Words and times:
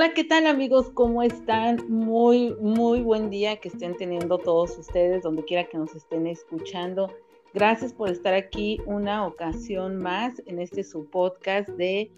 Hola, 0.00 0.14
¿qué 0.14 0.24
tal 0.24 0.46
amigos? 0.46 0.88
¿Cómo 0.94 1.22
están? 1.22 1.84
Muy, 1.90 2.54
muy 2.58 3.02
buen 3.02 3.28
día 3.28 3.60
que 3.60 3.68
estén 3.68 3.94
teniendo 3.98 4.38
todos 4.38 4.78
ustedes, 4.78 5.22
donde 5.22 5.44
quiera 5.44 5.68
que 5.68 5.76
nos 5.76 5.94
estén 5.94 6.26
escuchando. 6.26 7.12
Gracias 7.52 7.92
por 7.92 8.08
estar 8.08 8.32
aquí 8.32 8.80
una 8.86 9.26
ocasión 9.26 9.98
más 9.98 10.40
en 10.46 10.58
este 10.58 10.84
su 10.84 11.04
podcast 11.10 11.68
de 11.68 12.10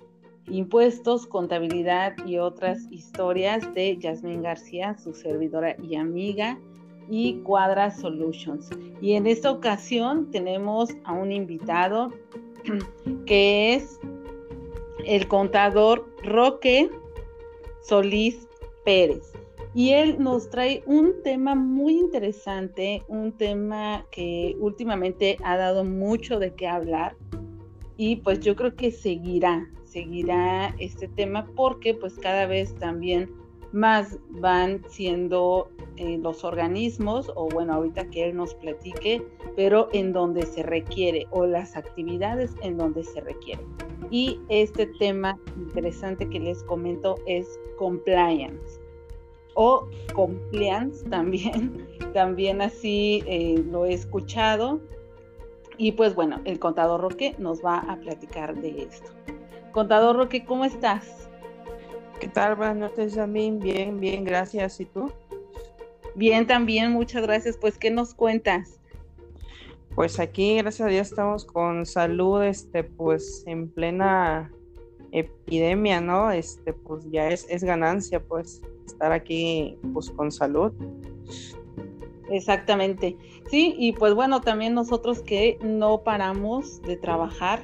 impuestos, 0.47 1.27
contabilidad 1.27 2.15
y 2.25 2.39
otras 2.39 2.87
historias 2.93 3.75
de 3.75 3.99
Yasmín 3.99 4.43
García, 4.43 4.97
su 4.97 5.13
servidora 5.13 5.75
y 5.83 5.97
amiga, 5.97 6.61
y 7.11 7.41
Cuadra 7.41 7.91
Solutions. 7.91 8.71
Y 9.01 9.15
en 9.15 9.27
esta 9.27 9.51
ocasión 9.51 10.31
tenemos 10.31 10.91
a 11.03 11.15
un 11.15 11.33
invitado 11.33 12.13
que 13.27 13.75
es 13.75 13.99
el 15.05 15.27
contador 15.27 16.09
Roque 16.23 16.89
Solís 17.83 18.49
Pérez. 18.85 19.33
Y 19.75 19.91
él 19.91 20.17
nos 20.19 20.51
trae 20.51 20.83
un 20.87 21.23
tema 21.23 21.55
muy 21.55 21.99
interesante, 21.99 23.03
un 23.09 23.33
tema 23.33 24.05
que 24.11 24.55
últimamente 24.59 25.39
ha 25.45 25.57
dado 25.57 25.83
mucho 25.83 26.39
de 26.39 26.55
qué 26.55 26.69
hablar 26.69 27.17
y 27.97 28.17
pues 28.17 28.41
yo 28.41 28.57
creo 28.57 28.75
que 28.75 28.91
seguirá, 28.91 29.71
seguirá 29.85 30.75
este 30.79 31.09
tema 31.09 31.47
porque 31.55 31.95
pues 31.95 32.19
cada 32.19 32.47
vez 32.47 32.75
también 32.75 33.31
más 33.73 34.19
van 34.29 34.83
siendo 34.89 35.71
eh, 35.97 36.19
los 36.19 36.45
organismos, 36.45 37.31
o 37.35 37.49
bueno, 37.49 37.75
ahorita 37.75 38.11
que 38.11 38.27
él 38.27 38.37
nos 38.37 38.55
platique, 38.55 39.23
pero 39.57 39.89
en 39.93 40.13
donde 40.13 40.43
se 40.43 40.63
requiere, 40.63 41.27
o 41.31 41.47
las 41.47 41.77
actividades 41.77 42.55
en 42.63 42.77
donde 42.77 43.03
se 43.05 43.21
requiere. 43.21 43.63
Y 44.13 44.39
este 44.51 44.87
tema 44.99 45.39
interesante 45.57 46.29
que 46.29 46.39
les 46.39 46.63
comento 46.65 47.17
es 47.27 47.59
compliance 47.79 48.79
o 49.55 49.89
compliance 50.13 51.03
también, 51.09 51.89
también 52.13 52.61
así 52.61 53.25
eh, 53.27 53.65
lo 53.71 53.87
he 53.87 53.95
escuchado. 53.95 54.83
Y 55.79 55.93
pues 55.93 56.15
bueno, 56.15 56.43
el 56.45 56.59
contador 56.59 57.01
Roque 57.01 57.35
nos 57.39 57.65
va 57.65 57.79
a 57.79 57.97
platicar 57.97 58.55
de 58.55 58.83
esto. 58.83 59.11
Contador 59.73 60.17
Roque, 60.17 60.45
¿cómo 60.45 60.67
estás? 60.67 61.31
¿Qué 62.21 62.29
tal? 62.29 62.55
Buenas 62.57 62.77
noches, 62.77 63.15
Jamín. 63.15 63.61
Bien, 63.61 63.99
bien, 63.99 64.25
gracias. 64.25 64.79
¿Y 64.79 64.85
tú? 64.85 65.11
Bien, 66.15 66.47
también, 66.47 66.93
muchas 66.93 67.23
gracias. 67.23 67.57
Pues, 67.57 67.79
¿qué 67.79 67.91
nos 67.91 68.13
cuentas? 68.13 68.82
Pues 69.95 70.19
aquí, 70.21 70.57
gracias 70.57 70.89
a 70.89 70.91
Dios, 70.91 71.09
estamos 71.11 71.45
con 71.45 71.85
salud, 71.85 72.43
este, 72.43 72.83
pues 72.83 73.45
en 73.47 73.69
plena 73.69 74.51
epidemia, 75.13 76.01
¿no? 76.01 76.31
Este, 76.31 76.73
pues 76.73 77.11
ya 77.11 77.29
es, 77.29 77.47
es 77.51 77.63
ganancia, 77.63 78.19
pues, 78.21 78.63
estar 78.87 79.13
aquí, 79.13 79.77
pues, 79.93 80.09
con 80.11 80.33
salud. 80.33 80.73
Exactamente. 82.31 83.19
Sí, 83.51 83.75
y 83.79 83.93
pues 83.93 84.15
bueno, 84.15 84.41
también 84.41 84.73
nosotros 84.73 85.21
que 85.21 85.59
no 85.63 86.03
paramos 86.03 86.81
de 86.81 86.97
trabajar, 86.97 87.63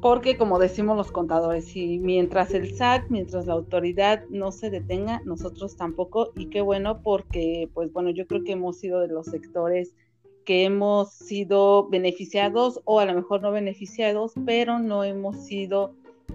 porque 0.00 0.36
como 0.36 0.58
decimos 0.58 0.96
los 0.96 1.12
contadores, 1.12 1.76
y 1.76 2.00
mientras 2.00 2.52
el 2.52 2.74
SAT, 2.74 3.04
mientras 3.08 3.46
la 3.46 3.52
autoridad 3.52 4.24
no 4.28 4.50
se 4.50 4.70
detenga, 4.70 5.22
nosotros 5.24 5.76
tampoco, 5.76 6.32
y 6.34 6.46
qué 6.46 6.60
bueno, 6.62 7.00
porque 7.02 7.70
pues 7.72 7.92
bueno, 7.92 8.10
yo 8.10 8.26
creo 8.26 8.42
que 8.42 8.52
hemos 8.52 8.78
sido 8.78 8.98
de 8.98 9.06
los 9.06 9.26
sectores 9.26 9.94
que 10.44 10.64
hemos 10.64 11.12
sido 11.12 11.88
beneficiados 11.88 12.80
o 12.84 13.00
a 13.00 13.06
lo 13.06 13.14
mejor 13.14 13.42
no 13.42 13.52
beneficiados, 13.52 14.32
pero 14.44 14.78
no 14.78 15.04
hemos 15.04 15.36
sido 15.36 15.94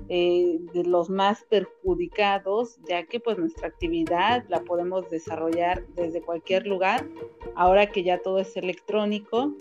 eh, 0.09 0.59
de 0.73 0.83
los 0.86 1.09
más 1.09 1.44
perjudicados, 1.50 2.80
ya 2.88 3.05
que 3.05 3.19
pues 3.19 3.38
nuestra 3.38 3.67
actividad 3.67 4.45
la 4.47 4.62
podemos 4.62 5.09
desarrollar 5.09 5.85
desde 5.95 6.22
cualquier 6.22 6.66
lugar, 6.66 7.06
ahora 7.56 7.88
que 7.88 8.03
ya 8.03 8.19
todo 8.19 8.40
es 8.40 8.56
electrónico 8.56 9.53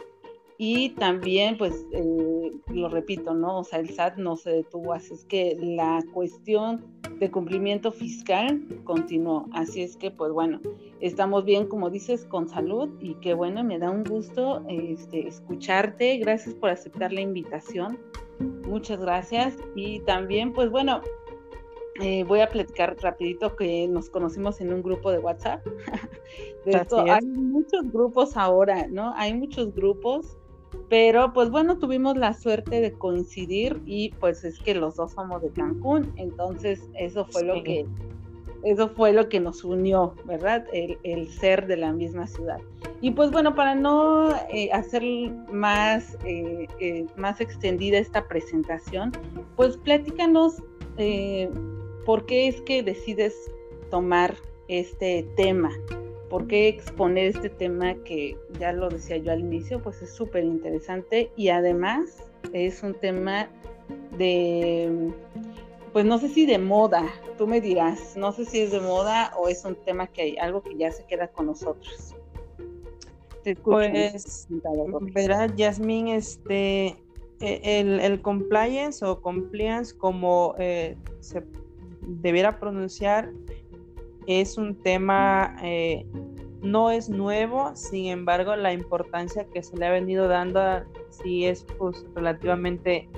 y 0.59 0.91
también 0.91 1.59
pues 1.59 1.87
eh, 1.93 2.53
lo 2.69 2.89
repito, 2.89 3.35
¿no? 3.35 3.61
O 3.61 3.65
sea, 3.65 3.79
el 3.79 3.91
SAT 3.91 4.17
no 4.17 4.37
se 4.37 4.51
detuvo, 4.51 4.93
así 4.93 5.15
es 5.15 5.25
que 5.25 5.57
la 5.61 6.03
cuestión 6.13 6.85
de 7.19 7.31
cumplimiento 7.31 7.93
fiscal 7.93 8.63
continuó, 8.85 9.47
así 9.53 9.83
es 9.83 9.97
que 9.97 10.11
pues 10.11 10.33
bueno, 10.33 10.61
estamos 11.01 11.45
bien, 11.45 11.67
como 11.67 11.91
dices, 11.91 12.25
con 12.25 12.49
salud 12.49 12.91
y 13.01 13.15
qué 13.17 13.35
bueno, 13.35 13.65
me 13.65 13.79
da 13.79 13.91
un 13.91 14.05
gusto 14.05 14.65
este, 14.69 15.27
escucharte, 15.27 16.19
gracias 16.19 16.55
por 16.55 16.71
aceptar 16.71 17.13
la 17.13 17.21
invitación 17.21 17.99
Muchas 18.39 19.01
gracias. 19.01 19.57
Y 19.75 20.01
también, 20.01 20.53
pues 20.53 20.71
bueno, 20.71 21.01
eh, 22.01 22.25
voy 22.25 22.41
a 22.41 22.49
platicar 22.49 22.97
rapidito 23.01 23.57
que 23.57 23.89
nos 23.89 24.11
conocimos 24.11 24.61
en 24.61 24.73
un 24.73 24.83
grupo 24.83 25.11
de 25.11 25.19
WhatsApp. 25.19 25.67
hay 27.09 27.27
muchos 27.27 27.91
grupos 27.93 28.37
ahora, 28.37 28.87
¿no? 28.89 29.13
Hay 29.17 29.35
muchos 29.35 29.75
grupos, 29.75 30.37
pero 30.89 31.33
pues 31.33 31.51
bueno, 31.51 31.79
tuvimos 31.79 32.17
la 32.17 32.35
suerte 32.35 32.81
de 32.81 32.93
coincidir 32.93 33.81
y 33.87 34.11
pues 34.21 34.45
es 34.45 34.59
que 34.59 34.75
los 34.75 34.97
dos 34.97 35.13
somos 35.13 35.43
de 35.43 35.51
Cancún, 35.51 36.13
entonces 36.17 36.89
eso 36.95 37.25
fue 37.25 37.45
lo 37.45 37.63
que 37.63 37.87
eso 38.67 38.89
fue 38.89 39.13
lo 39.13 39.29
que 39.29 39.39
nos 39.39 39.63
unió, 39.63 40.15
¿verdad? 40.25 40.67
El, 40.73 41.29
ser 41.29 41.69
de 41.69 41.77
la 41.77 41.93
misma 41.93 42.27
ciudad. 42.27 42.59
Y 43.01 43.13
pues 43.13 43.31
bueno, 43.31 43.55
para 43.55 43.77
no 43.77 44.35
eh, 44.51 44.71
hacer 44.73 45.05
más, 45.53 46.17
eh, 46.25 46.67
eh, 46.81 47.07
más 47.17 47.41
extendida 47.41 47.99
esta 47.99 48.27
presentación, 48.27 49.13
pues 49.55 49.77
platícanos 49.77 50.63
por 52.05 52.27
qué 52.27 52.49
es 52.49 52.61
que 52.63 52.83
decides 52.83 53.35
tomar 53.91 54.35
este 54.67 55.25
tema, 55.37 55.71
por 56.29 56.47
qué 56.47 56.69
exponer 56.69 57.37
este 57.37 57.51
tema 57.51 57.95
que 58.05 58.37
ya 58.59 58.73
lo 58.73 58.89
decía 58.89 59.17
yo 59.17 59.33
al 59.33 59.41
inicio, 59.41 59.83
pues 59.83 60.03
es 60.03 60.11
súper 60.11 60.45
interesante 60.45 61.31
y 61.37 61.49
además 61.49 62.31
es 62.53 62.83
un 62.83 62.95
tema 62.95 63.49
de 64.19 65.13
pues 65.97 66.05
no 66.05 66.19
sé 66.19 66.29
si 66.29 66.45
de 66.45 66.59
moda, 66.59 67.09
tú 67.39 67.47
me 67.47 67.59
dirás, 67.59 68.19
no 68.19 68.31
sé 68.31 68.45
si 68.45 68.61
es 68.61 68.71
de 68.71 68.81
moda 68.81 69.33
o 69.39 69.49
es 69.49 69.65
un 69.65 69.75
tema 69.77 70.07
que 70.07 70.21
hay 70.21 70.37
algo 70.37 70.63
que 70.63 70.77
ya 70.77 70.93
se 70.93 71.07
queda 71.07 71.29
con 71.29 71.47
nosotros. 71.47 72.15
pues, 73.65 74.47
verá, 75.15 75.47
Yasmín, 75.57 76.09
este, 76.09 76.99
e, 77.41 77.81
el, 77.81 78.21
compliance 78.21 79.03
o 79.07 79.23
compliance, 79.23 79.97
como 79.97 80.55
eh, 80.59 80.99
se 81.21 81.43
debiera 82.03 82.61
pronunciar, 82.61 83.33
es 84.27 84.59
un 84.59 84.81
tema, 84.83 85.57
eh, 85.63 86.07
no 86.63 86.91
es 86.91 87.09
nuevo, 87.09 87.75
sin 87.77 88.07
embargo, 88.07 88.57
la 88.57 88.73
importancia 88.73 89.47
que 89.47 89.63
se 89.63 89.77
le 89.77 89.87
ha 89.87 89.91
venido 89.91 90.29
dando 90.29 90.61
sí 91.11 91.47
es 91.47 91.65
pues, 91.79 92.05
relativamente 92.15 93.09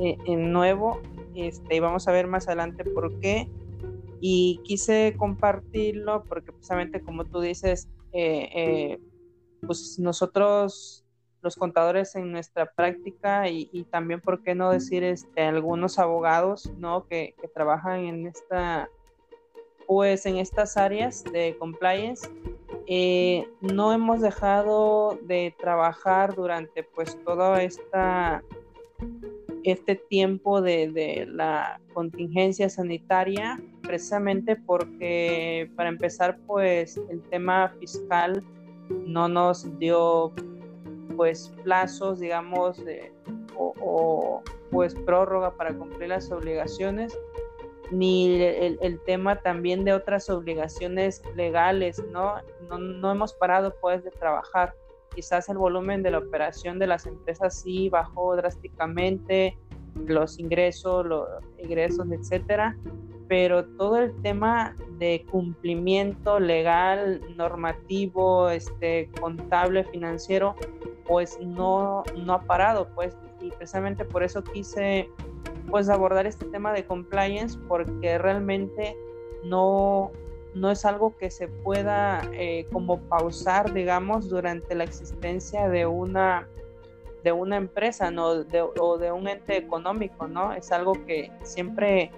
eh, 0.00 0.16
nuevo 0.36 1.00
este, 1.34 1.76
y 1.76 1.80
vamos 1.80 2.08
a 2.08 2.12
ver 2.12 2.26
más 2.26 2.46
adelante 2.48 2.84
por 2.84 3.18
qué. 3.20 3.48
Y 4.20 4.60
quise 4.64 5.14
compartirlo 5.16 6.24
porque 6.24 6.50
precisamente 6.50 7.00
como 7.00 7.24
tú 7.24 7.40
dices, 7.40 7.88
eh, 8.12 8.98
pues 9.64 9.98
nosotros 10.00 11.04
los 11.42 11.56
contadores 11.56 12.14
en 12.16 12.32
nuestra 12.32 12.66
práctica 12.72 13.48
y, 13.48 13.84
también, 13.90 14.20
¿por 14.20 14.42
qué 14.42 14.54
no 14.54 14.70
decir 14.70 15.04
este, 15.04 15.42
algunos 15.42 15.98
abogados 15.98 16.72
¿no? 16.78 17.06
que, 17.06 17.34
trabajan 17.54 18.00
en 18.00 18.26
esta 18.26 18.88
pues 19.88 20.24
en 20.26 20.36
estas 20.36 20.76
áreas 20.76 21.24
de 21.24 21.56
compliance 21.58 22.28
eh, 22.86 23.48
no 23.60 23.92
hemos 23.92 24.20
dejado 24.20 25.18
de 25.22 25.52
trabajar 25.58 26.36
durante 26.36 26.84
pues 26.84 27.18
toda 27.24 27.62
esta 27.62 28.44
este 29.64 29.96
tiempo 29.96 30.60
de, 30.62 31.26
la 31.28 31.80
contingencia 31.92 32.68
sanitaria, 32.68 33.60
precisamente 33.82 34.56
porque 34.56 35.70
para 35.76 35.88
empezar, 35.88 36.38
pues 36.46 37.00
el 37.10 37.22
tema 37.22 37.74
fiscal 37.80 38.42
no 38.88 39.28
nos 39.28 39.78
dio 39.78 40.32
pues 41.16 41.52
plazos, 41.64 42.20
digamos, 42.20 42.80
o, 43.56 44.42
pues 44.70 44.94
prórroga 44.94 45.56
para 45.56 45.74
cumplir 45.74 46.10
las 46.10 46.30
obligaciones, 46.30 47.18
ni 47.90 48.42
el, 48.42 49.00
tema 49.06 49.40
también 49.40 49.84
de 49.84 49.92
otras 49.92 50.28
obligaciones 50.30 51.22
legales, 51.36 52.02
¿no? 52.12 52.34
¿no? 52.68 52.78
No 52.78 53.12
hemos 53.12 53.32
parado 53.34 53.74
pues 53.80 54.04
de 54.04 54.10
trabajar 54.10 54.74
quizás 55.14 55.48
el 55.48 55.58
volumen 55.58 56.02
de 56.02 56.12
la 56.12 56.18
operación 56.18 56.78
de 56.78 56.86
las 56.86 57.06
empresas 57.06 57.60
sí 57.60 57.88
bajó 57.88 58.36
drásticamente, 58.36 59.58
los 60.06 60.38
ingresos, 60.38 61.04
los 61.04 61.26
ingresos, 61.58 62.06
etcétera, 62.12 62.76
pero 63.26 63.64
todo 63.64 63.98
el 63.98 64.14
tema 64.22 64.76
de 64.98 65.26
cumplimiento 65.30 66.38
legal, 66.38 67.20
normativo, 67.36 68.48
este, 68.48 69.10
contable, 69.20 69.84
financiero, 69.84 70.54
pues 71.06 71.38
no, 71.40 72.04
no 72.16 72.34
ha 72.34 72.42
parado, 72.42 72.88
pues, 72.94 73.16
y 73.40 73.50
precisamente 73.50 74.04
por 74.04 74.22
eso 74.22 74.42
quise 74.44 75.08
pues 75.70 75.88
abordar 75.88 76.26
este 76.26 76.46
tema 76.46 76.72
de 76.72 76.84
compliance 76.84 77.58
porque 77.68 78.18
realmente 78.18 78.96
no, 79.44 80.10
no 80.54 80.70
es 80.70 80.84
algo 80.84 81.16
que 81.16 81.30
se 81.30 81.48
pueda 81.48 82.22
eh, 82.32 82.66
como 82.72 83.00
pausar, 83.00 83.72
digamos, 83.72 84.28
durante 84.28 84.74
la 84.74 84.84
existencia 84.84 85.68
de 85.68 85.86
una 85.86 86.48
de 87.24 87.32
una 87.32 87.56
empresa 87.56 88.12
¿no? 88.12 88.26
o 88.28 88.98
de 88.98 89.12
un 89.12 89.26
ente 89.26 89.56
económico, 89.56 90.28
¿no? 90.28 90.52
Es 90.52 90.70
algo 90.70 90.92
que 91.04 91.32
siempre 91.42 92.12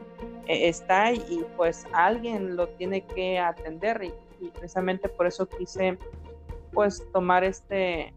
eh, 0.47 0.69
está 0.69 1.12
y 1.12 1.44
pues 1.56 1.87
alguien 1.93 2.56
lo 2.56 2.69
tiene 2.69 3.02
que 3.02 3.38
atender 3.38 4.02
y, 4.05 4.12
precisamente 4.49 5.08
por 5.08 5.26
eso 5.26 5.47
quise 5.47 5.99
pues 6.73 7.07
tomar 7.13 7.45
este 7.45 8.15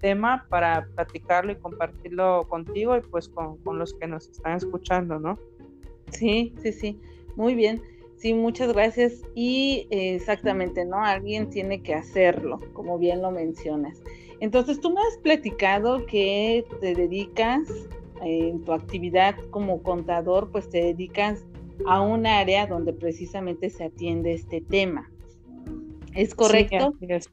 tema 0.00 0.46
para 0.48 0.86
platicarlo 0.94 1.52
y 1.52 1.56
compartirlo 1.56 2.46
contigo 2.48 2.96
y 2.96 3.00
pues 3.00 3.28
con, 3.28 3.58
con 3.58 3.78
los 3.78 3.94
que 3.94 4.06
nos 4.06 4.28
están 4.28 4.56
escuchando, 4.56 5.18
¿no? 5.18 5.38
Sí, 6.10 6.54
sí, 6.62 6.72
sí, 6.72 7.00
muy 7.36 7.54
bien. 7.54 7.82
Sí, 8.22 8.34
muchas 8.34 8.72
gracias. 8.72 9.20
Y 9.34 9.88
eh, 9.90 10.14
exactamente, 10.14 10.84
¿no? 10.84 11.04
Alguien 11.04 11.50
tiene 11.50 11.82
que 11.82 11.92
hacerlo, 11.92 12.60
como 12.72 12.96
bien 12.96 13.20
lo 13.20 13.32
mencionas. 13.32 14.00
Entonces, 14.38 14.80
tú 14.80 14.92
me 14.92 15.00
has 15.00 15.18
platicado 15.18 16.06
que 16.06 16.64
te 16.80 16.94
dedicas 16.94 17.68
eh, 18.22 18.50
en 18.50 18.62
tu 18.64 18.72
actividad 18.72 19.34
como 19.50 19.82
contador, 19.82 20.52
pues 20.52 20.70
te 20.70 20.78
dedicas 20.78 21.44
a 21.84 22.00
un 22.00 22.26
área 22.26 22.68
donde 22.68 22.92
precisamente 22.92 23.70
se 23.70 23.84
atiende 23.84 24.34
este 24.34 24.60
tema. 24.60 25.10
¿Es 26.14 26.32
correcto? 26.32 26.94
Sí, 27.00 27.06
es. 27.08 27.28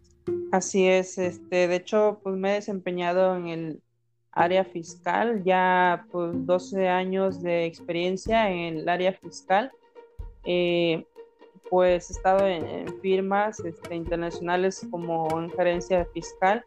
Así 0.51 0.87
es. 0.87 1.17
Este, 1.17 1.67
de 1.67 1.75
hecho, 1.75 2.19
pues 2.23 2.35
me 2.35 2.51
he 2.51 2.53
desempeñado 2.55 3.35
en 3.35 3.47
el 3.47 3.81
área 4.31 4.63
fiscal, 4.63 5.43
ya 5.43 6.05
pues 6.11 6.31
12 6.45 6.87
años 6.87 7.41
de 7.41 7.65
experiencia 7.65 8.49
en 8.49 8.77
el 8.77 8.89
área 8.89 9.13
fiscal 9.13 9.71
eh, 10.43 11.05
pues 11.69 12.09
he 12.09 12.13
estado 12.13 12.47
en, 12.47 12.87
firmas 13.01 13.59
este, 13.59 13.95
internacionales 13.95 14.87
como 14.89 15.27
en 15.39 15.51
gerencia 15.51 16.05
fiscal, 16.13 16.65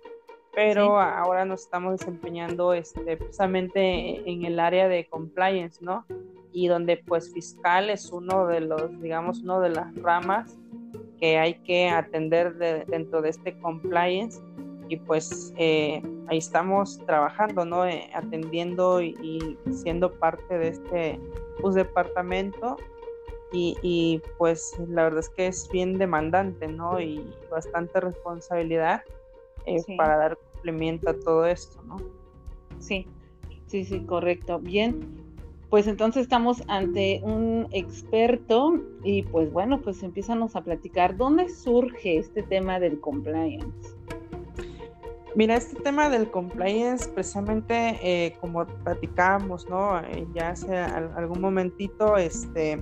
pero 0.55 1.01
ahora 1.01 1.45
nos 1.45 1.63
estamos 1.63 1.99
desempeñando 1.99 2.73
este, 2.73 3.17
precisamente 3.17 4.31
en 4.31 4.45
el 4.45 4.61
área 4.61 4.87
de 4.87 5.09
compliance, 5.09 5.85
¿no? 5.85 6.07
Y 6.53 6.69
donde 6.69 6.99
pues 6.99 7.33
fiscal 7.33 7.91
es 7.91 8.13
uno 8.13 8.47
de 8.47 8.61
los, 8.61 9.01
digamos, 9.01 9.41
uno 9.41 9.61
de 9.61 9.71
las 9.71 9.95
ramas 9.97 10.57
que 11.23 11.39
hay 11.39 11.55
que 11.61 11.89
atender 11.89 12.57
dentro 12.89 13.23
de 13.23 13.29
este 13.29 13.57
compliance 13.61 14.43
y 14.89 14.97
pues 14.97 15.55
eh, 15.57 16.03
ahí 16.27 16.39
estamos 16.39 16.99
trabajando, 17.07 17.65
¿no? 17.65 17.87
Eh, 17.87 18.11
atendiendo 18.13 19.01
y, 19.01 19.15
y, 19.23 19.57
siendo 19.73 20.13
parte 20.13 20.59
de 20.59 20.69
este 20.69 21.21
pues, 21.61 21.77
departamento 21.77 22.77
y, 23.53 24.21
pues 24.37 24.75
la 24.89 25.05
verdad 25.05 25.21
es 25.21 25.29
que 25.29 25.47
es 25.47 25.69
bien 25.71 25.97
demandante, 25.97 26.67
¿no? 26.67 27.01
Y 27.01 27.33
bastante 27.49 28.01
responsabilidad 28.01 29.03
eh, 29.67 29.77
para 29.97 30.17
dar 30.17 30.37
cumplimiento 30.37 31.11
a 31.11 31.15
todo 31.21 31.47
esto, 31.47 31.81
¿no? 31.85 31.99
Sí, 32.81 33.07
sí, 33.69 33.85
sí, 33.85 34.05
correcto. 34.07 34.59
Bien, 34.59 35.01
pues 35.73 35.87
entonces 35.87 36.25
estamos 36.25 36.63
ante 36.69 37.23
un 37.25 37.67
experto 37.71 38.75
y 39.03 39.23
pues 39.23 39.51
bueno, 39.51 39.81
pues 39.81 40.03
empiézanos 40.03 40.55
a 40.55 40.61
platicar, 40.63 41.17
¿dónde 41.17 41.49
surge 41.49 42.19
este 42.19 42.43
tema 42.43 42.79
del 42.79 43.01
compliance? 43.01 43.97
Mira, 45.35 45.57
este 45.57 45.81
tema 45.81 46.11
del 46.11 46.31
compliance, 46.31 47.09
precisamente 47.09 47.99
eh, 48.03 48.37
como 48.39 48.67
platicábamos, 48.67 49.67
¿no? 49.71 49.99
Eh, 50.01 50.27
ya 50.35 50.51
hace 50.51 50.77
algún 50.77 51.41
momentito, 51.41 52.19
este, 52.19 52.79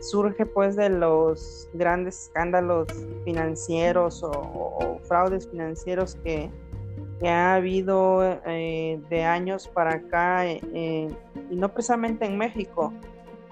surge 0.00 0.46
pues 0.46 0.76
de 0.76 0.88
los 0.88 1.68
grandes 1.74 2.22
escándalos 2.22 2.88
financieros 3.26 4.22
o, 4.24 4.98
fraudes 5.02 5.46
financieros 5.46 6.14
que, 6.24 6.50
ha 7.24 7.54
habido 7.54 8.22
eh, 8.46 9.00
de 9.08 9.24
años 9.24 9.68
para 9.68 9.94
acá, 9.94 10.46
eh, 10.46 11.08
y 11.50 11.56
no 11.56 11.72
precisamente 11.72 12.26
en 12.26 12.36
México, 12.36 12.92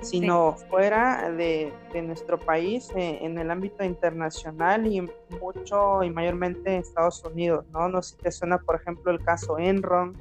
sino 0.02 0.52
fuera 0.70 1.30
de, 1.30 1.72
nuestro 2.02 2.38
país, 2.38 2.90
eh, 2.96 3.18
en 3.20 3.38
el 3.38 3.50
ámbito 3.50 3.84
internacional 3.84 4.86
y 4.86 5.02
mucho 5.40 6.02
y 6.02 6.10
mayormente 6.10 6.74
en 6.74 6.80
Estados 6.80 7.22
Unidos, 7.24 7.66
¿no? 7.72 7.88
No 7.88 8.02
sé 8.02 8.16
si 8.16 8.22
te 8.22 8.32
suena, 8.32 8.58
por 8.58 8.76
ejemplo, 8.76 9.12
el 9.12 9.22
caso 9.22 9.58
Enron, 9.58 10.16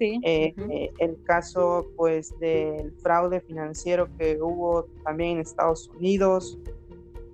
eh, 0.00 0.52
eh, 0.56 0.92
el 0.98 1.22
caso 1.22 1.86
pues 1.96 2.38
del 2.40 2.92
fraude 3.00 3.40
financiero 3.40 4.08
que 4.18 4.38
hubo 4.42 4.86
también 5.04 5.32
en 5.32 5.38
Estados 5.40 5.88
Unidos 5.96 6.58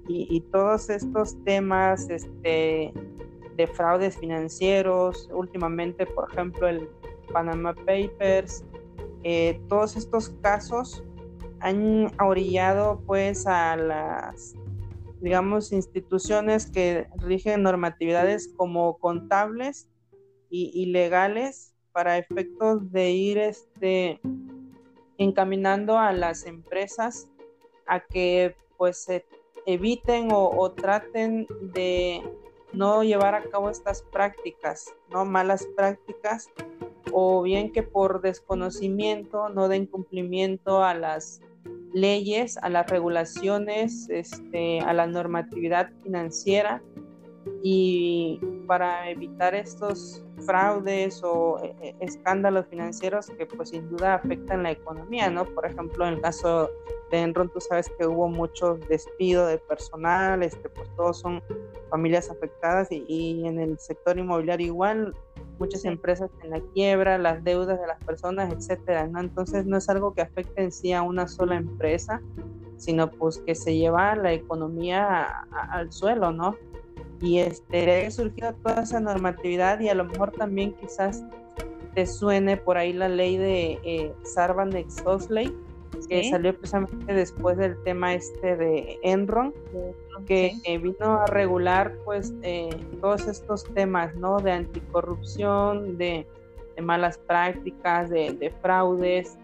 y, 0.06 0.40
todos 0.52 0.90
estos 0.90 1.36
temas 1.44 2.10
este, 2.10 2.92
de 3.56 3.66
fraudes 3.66 4.16
financieros, 4.16 5.28
últimamente 5.32 6.06
por 6.06 6.30
ejemplo 6.30 6.68
el 6.68 6.88
Panama 7.32 7.74
Papers, 7.74 8.64
eh, 9.22 9.60
todos 9.68 9.96
estos 9.96 10.30
casos 10.40 11.04
han 11.60 12.10
orillado 12.20 13.02
pues 13.06 13.46
a 13.46 13.76
las 13.76 14.54
digamos 15.20 15.72
instituciones 15.72 16.70
que 16.70 17.06
rigen 17.16 17.62
normatividades 17.62 18.48
como 18.56 18.98
contables 18.98 19.88
y 20.52 20.86
legales 20.86 21.74
para 21.92 22.18
efectos 22.18 22.90
de 22.92 23.10
ir 23.10 23.38
este, 23.38 24.20
encaminando 25.18 25.98
a 25.98 26.12
las 26.12 26.46
empresas 26.46 27.28
a 27.86 28.00
que 28.00 28.56
pues 28.78 29.06
eviten 29.66 30.28
o, 30.32 30.72
traten 30.72 31.46
de 31.60 32.22
no 32.72 33.02
llevar 33.02 33.34
a 33.34 33.42
cabo 33.44 33.70
estas 33.70 34.02
prácticas, 34.02 34.94
no 35.10 35.24
malas 35.24 35.66
prácticas, 35.76 36.48
o 37.12 37.42
bien 37.42 37.72
que 37.72 37.82
por 37.82 38.20
desconocimiento 38.20 39.48
no 39.48 39.68
den 39.68 39.86
cumplimiento 39.86 40.82
a 40.82 40.94
las 40.94 41.40
leyes, 41.92 42.56
a 42.58 42.68
las 42.68 42.88
regulaciones, 42.88 44.08
este, 44.10 44.80
a 44.80 44.92
la 44.92 45.06
normatividad 45.06 45.90
financiera 46.02 46.82
y 47.62 48.40
para 48.70 49.10
evitar 49.10 49.52
estos 49.52 50.24
fraudes 50.46 51.24
o 51.24 51.58
eh, 51.60 51.74
eh, 51.82 51.96
escándalos 51.98 52.66
financieros 52.68 53.26
que 53.30 53.44
pues 53.44 53.70
sin 53.70 53.90
duda 53.90 54.14
afectan 54.14 54.62
la 54.62 54.70
economía, 54.70 55.28
¿no? 55.28 55.44
Por 55.44 55.66
ejemplo, 55.66 56.06
en 56.06 56.14
el 56.14 56.20
caso 56.20 56.70
de 57.10 57.18
Enron, 57.18 57.48
tú 57.48 57.60
sabes 57.60 57.90
que 57.98 58.06
hubo 58.06 58.28
mucho 58.28 58.78
despido 58.88 59.44
de 59.48 59.58
personal, 59.58 60.44
este, 60.44 60.68
pues 60.68 60.88
todos 60.94 61.18
son 61.18 61.42
familias 61.90 62.30
afectadas 62.30 62.86
y, 62.92 63.44
en 63.44 63.58
el 63.58 63.76
sector 63.80 64.16
inmobiliario 64.16 64.68
igual, 64.68 65.16
muchas 65.58 65.84
empresas 65.84 66.30
en 66.44 66.50
la 66.50 66.60
quiebra, 66.72 67.18
las 67.18 67.42
deudas 67.42 67.80
de 67.80 67.88
las 67.88 67.98
personas, 68.04 68.52
etcétera, 68.52 69.08
¿no? 69.08 69.18
Entonces 69.18 69.66
no 69.66 69.78
es 69.78 69.88
algo 69.88 70.14
que 70.14 70.22
afecte 70.22 70.62
en 70.62 70.70
sí 70.70 70.92
a 70.92 71.02
una 71.02 71.26
sola 71.26 71.56
empresa, 71.56 72.22
sino 72.76 73.10
pues 73.10 73.38
que 73.38 73.56
se 73.56 73.76
lleva 73.76 74.14
la 74.14 74.32
economía 74.32 75.26
al 75.50 75.90
suelo, 75.90 76.30
¿no? 76.30 76.54
Y 77.20 77.38
este, 77.38 78.06
ha 78.06 78.10
surgido 78.10 78.54
toda 78.54 78.82
esa 78.82 79.00
normatividad 79.00 79.80
y 79.80 79.88
a 79.88 79.94
lo 79.94 80.04
mejor 80.04 80.32
también 80.32 80.74
quizás 80.74 81.22
te 81.94 82.06
suene 82.06 82.56
por 82.56 82.78
ahí 82.78 82.92
la 82.92 83.08
ley 83.08 83.36
de 83.36 83.78
eh, 83.82 84.12
Sarbanes-Oxley, 84.22 85.54
que 86.08 86.30
salió 86.30 86.56
precisamente 86.56 87.12
después 87.12 87.58
del 87.58 87.80
tema 87.82 88.14
este 88.14 88.56
de 88.56 88.98
Enron, 89.02 89.52
que 90.26 90.54
vino 90.82 91.20
a 91.20 91.26
regular 91.26 91.94
pues 92.04 92.32
eh, 92.42 92.70
todos 93.00 93.26
estos 93.26 93.64
temas, 93.74 94.14
¿no? 94.14 94.38
De 94.38 94.52
anticorrupción, 94.52 95.98
de, 95.98 96.26
malas 96.80 97.18
prácticas, 97.18 98.08
de, 98.08 98.52
fraudes, 98.62 99.36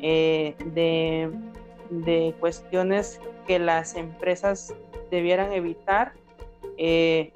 eh, 0.00 0.54
de, 0.74 1.30
de 1.90 2.34
cuestiones 2.38 3.20
que 3.46 3.58
las 3.58 3.96
empresas 3.96 4.74
debieran 5.10 5.52
evitar 5.52 6.12
eh, 6.78 7.32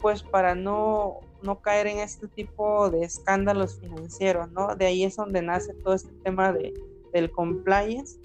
pues 0.00 0.22
para 0.22 0.54
no, 0.54 1.20
no 1.42 1.60
caer 1.60 1.86
en 1.86 1.98
este 1.98 2.28
tipo 2.28 2.90
de 2.90 3.04
escándalos 3.04 3.78
financieros, 3.80 4.50
¿no? 4.52 4.76
De 4.76 4.86
ahí 4.86 5.04
es 5.04 5.16
donde 5.16 5.42
nace 5.42 5.74
todo 5.74 5.94
este 5.94 6.12
tema 6.24 6.52
de, 6.52 6.74
del 7.12 7.30
compliance, 7.30 8.18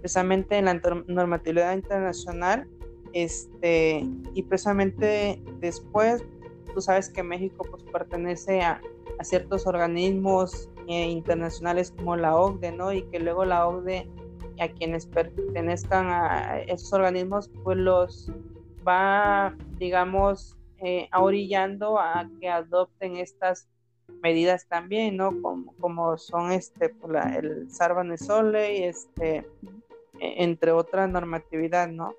precisamente 0.00 0.56
en 0.56 0.66
la 0.66 0.74
normatividad 1.06 1.74
internacional, 1.74 2.68
este, 3.12 4.06
y 4.34 4.42
precisamente 4.44 5.42
después, 5.58 6.24
tú 6.74 6.80
sabes 6.80 7.08
que 7.08 7.22
México 7.22 7.66
pues 7.68 7.82
pertenece 7.84 8.60
a, 8.60 8.80
ciertos 9.22 9.66
organismos 9.66 10.70
eh, 10.88 11.10
internacionales 11.10 11.92
como 11.94 12.16
la 12.16 12.34
OCDE, 12.34 12.72
¿no? 12.72 12.90
Y 12.90 13.02
que 13.02 13.20
luego 13.20 13.44
la 13.44 13.68
OCDE 13.68 14.08
a 14.60 14.68
quienes 14.68 15.04
pertenezcan 15.04 16.06
a 16.06 16.60
esos 16.60 16.90
organismos, 16.94 17.50
pues 17.62 17.76
los 17.76 18.32
va, 18.86 19.54
digamos, 19.78 20.56
eh, 20.82 21.08
orillando 21.14 21.98
a 21.98 22.28
que 22.40 22.48
adopten 22.48 23.16
estas 23.16 23.68
medidas 24.22 24.66
también, 24.66 25.16
¿no? 25.16 25.40
Como, 25.42 25.74
como 25.76 26.16
son 26.18 26.52
este, 26.52 26.88
pues, 26.88 27.14
el 27.36 27.70
Sarbanes-Oxley, 27.70 28.84
este, 28.84 29.46
e, 30.18 30.42
entre 30.42 30.72
otras 30.72 31.08
normatividad, 31.08 31.88
¿no? 31.88 32.14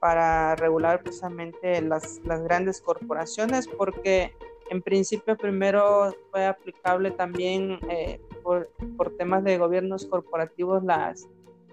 Para 0.00 0.56
regular 0.56 1.02
precisamente 1.02 1.80
las, 1.82 2.20
las 2.24 2.42
grandes 2.42 2.80
corporaciones, 2.80 3.66
porque 3.68 4.32
en 4.70 4.82
principio 4.82 5.36
primero 5.36 6.14
fue 6.30 6.46
aplicable 6.46 7.10
también 7.10 7.78
eh, 7.88 8.20
por, 8.42 8.70
por, 8.96 9.16
temas 9.16 9.42
de 9.44 9.58
gobiernos 9.58 10.06
corporativos 10.06 10.84
las 10.84 11.28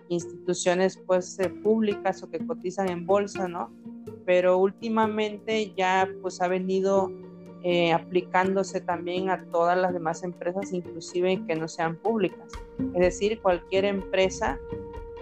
instituciones 0.09 0.97
pues 0.97 1.37
eh, 1.39 1.49
públicas 1.49 2.23
o 2.23 2.29
que 2.29 2.45
cotizan 2.45 2.89
en 2.89 3.05
bolsa, 3.05 3.47
¿no? 3.47 3.71
Pero 4.25 4.57
últimamente 4.57 5.73
ya 5.75 6.09
pues 6.21 6.41
ha 6.41 6.47
venido 6.47 7.11
eh, 7.63 7.93
aplicándose 7.93 8.81
también 8.81 9.29
a 9.29 9.45
todas 9.45 9.77
las 9.77 9.93
demás 9.93 10.23
empresas, 10.23 10.71
inclusive 10.71 11.43
que 11.47 11.55
no 11.55 11.67
sean 11.67 11.95
públicas. 11.95 12.51
Es 12.93 13.01
decir, 13.01 13.39
cualquier 13.41 13.85
empresa, 13.85 14.59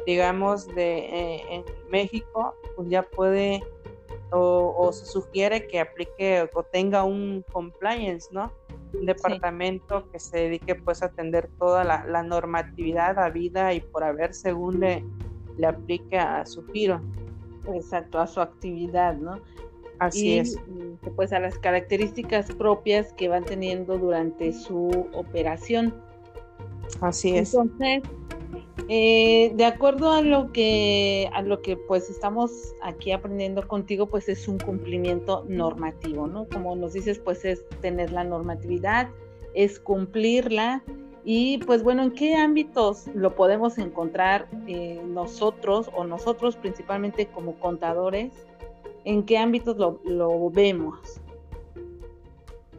digamos, 0.06 0.68
de 0.76 1.42
en 1.50 1.64
México, 1.90 2.56
pues 2.76 2.90
ya 2.90 3.04
puede 3.04 3.62
o, 4.34 4.92
se 4.92 5.06
sugiere 5.06 5.68
que 5.68 5.80
aplique 5.80 6.50
o 6.54 6.64
tenga 6.64 7.04
un 7.04 7.44
compliance, 7.52 8.30
¿no? 8.32 8.52
Un 8.94 9.06
departamento 9.06 10.10
que 10.12 10.20
se 10.20 10.38
dedique 10.38 10.76
pues 10.76 11.02
a 11.02 11.08
atender 11.08 11.50
toda 11.60 11.84
la, 11.84 12.06
la, 12.06 12.24
normatividad 12.24 13.18
a 13.20 13.30
vida 13.30 13.74
y 13.74 13.80
por 13.80 14.04
haber 14.04 14.34
según 14.34 14.80
le, 14.80 15.04
le 15.58 15.68
aplique 15.68 16.18
a 16.18 16.46
su 16.46 16.66
giro. 16.68 17.02
Exacto, 17.74 18.20
a 18.20 18.28
su 18.28 18.42
actividad, 18.42 19.16
¿no? 19.18 19.40
Así 20.00 20.38
es. 20.40 20.60
Pues 21.16 21.32
a 21.32 21.40
las 21.40 21.58
características 21.60 22.52
propias 22.54 23.14
que 23.14 23.28
van 23.28 23.46
teniendo 23.46 23.98
durante 23.98 24.52
su 24.52 25.08
operación. 25.14 25.94
Así 27.00 27.38
es. 27.38 27.54
Entonces, 27.54 28.04
eh, 28.90 29.54
de 29.56 29.66
acuerdo 29.66 30.12
a 30.12 30.22
lo 30.22 30.52
que 30.52 31.30
a 31.34 31.42
lo 31.42 31.62
que 31.62 31.78
pues 31.78 32.10
estamos 32.10 32.52
aquí 32.82 33.12
aprendiendo 33.12 33.66
contigo, 33.68 34.08
pues 34.08 34.28
es 34.28 34.48
un 34.48 34.58
cumplimiento 34.58 35.46
normativo, 35.48 36.28
¿no? 36.28 36.48
Como 36.50 36.76
nos 36.76 36.94
dices, 36.94 37.20
pues 37.20 37.46
es 37.46 37.66
tener 37.82 38.12
la 38.12 38.24
normatividad, 38.24 39.10
es 39.54 39.80
cumplirla 39.80 40.84
y 41.26 41.60
pues 41.60 41.84
bueno, 41.84 42.04
¿en 42.04 42.12
qué 42.12 42.36
ámbitos 42.36 43.08
lo 43.14 43.36
podemos 43.36 43.78
encontrar 43.78 44.48
eh, 44.68 45.02
nosotros 45.06 45.90
o 45.96 46.04
nosotros 46.04 46.56
principalmente 46.58 47.28
como 47.28 47.56
contadores? 47.60 48.34
¿En 49.06 49.24
qué 49.24 49.38
ámbitos 49.38 49.78
lo, 49.78 50.02
lo 50.06 50.50
vemos? 50.50 51.00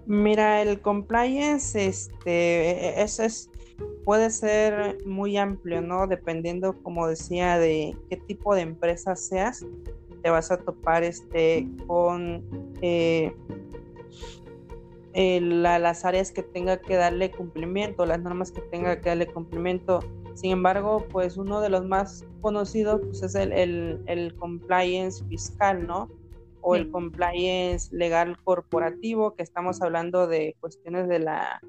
Mira, 0.07 0.61
el 0.61 0.81
compliance, 0.81 1.87
este, 1.87 3.03
es, 3.03 3.19
es 3.19 3.51
puede 4.05 4.31
ser 4.31 4.99
muy 5.07 5.37
amplio, 5.37 5.81
¿no? 5.81 6.07
Dependiendo, 6.07 6.75
como 6.83 7.09
decía, 7.09 7.59
de 7.59 7.97
qué 8.11 8.17
tipo 8.17 8.55
de 8.55 8.63
empresa 8.63 9.17
seas, 9.17 9.65
te 10.23 10.31
vas 10.31 10.51
a 10.51 10.59
topar 10.59 11.05
este, 11.05 11.67
con 11.87 12.45
eh, 12.83 13.35
las 15.15 16.05
áreas 16.05 16.33
que 16.33 16.43
tenga 16.43 16.81
que 16.81 16.97
darle 16.97 17.31
cumplimiento, 17.31 18.05
las 18.05 18.21
normas 18.21 18.51
que 18.51 18.61
tenga 18.63 19.01
que 19.01 19.11
darle 19.11 19.27
cumplimiento. 19.27 20.01
Sin 20.35 20.51
embargo, 20.51 21.07
pues 21.11 21.37
uno 21.37 21.61
de 21.61 21.69
los 21.69 21.87
más 21.87 22.27
conocidos 22.41 23.01
pues, 23.03 23.23
es 23.23 23.35
el, 23.37 24.03
el, 24.07 24.35
compliance 24.35 25.25
fiscal, 25.29 25.87
¿no? 25.87 26.11
O 26.61 26.75
el 26.75 26.91
compliance 26.91 27.95
legal 27.95 28.37
corporativo, 28.43 29.37
que 29.37 29.45
estamos 29.45 29.81
hablando 29.83 30.27
de 30.27 30.57
cuestiones 30.61 31.09
de 31.09 31.21
la 31.21 31.61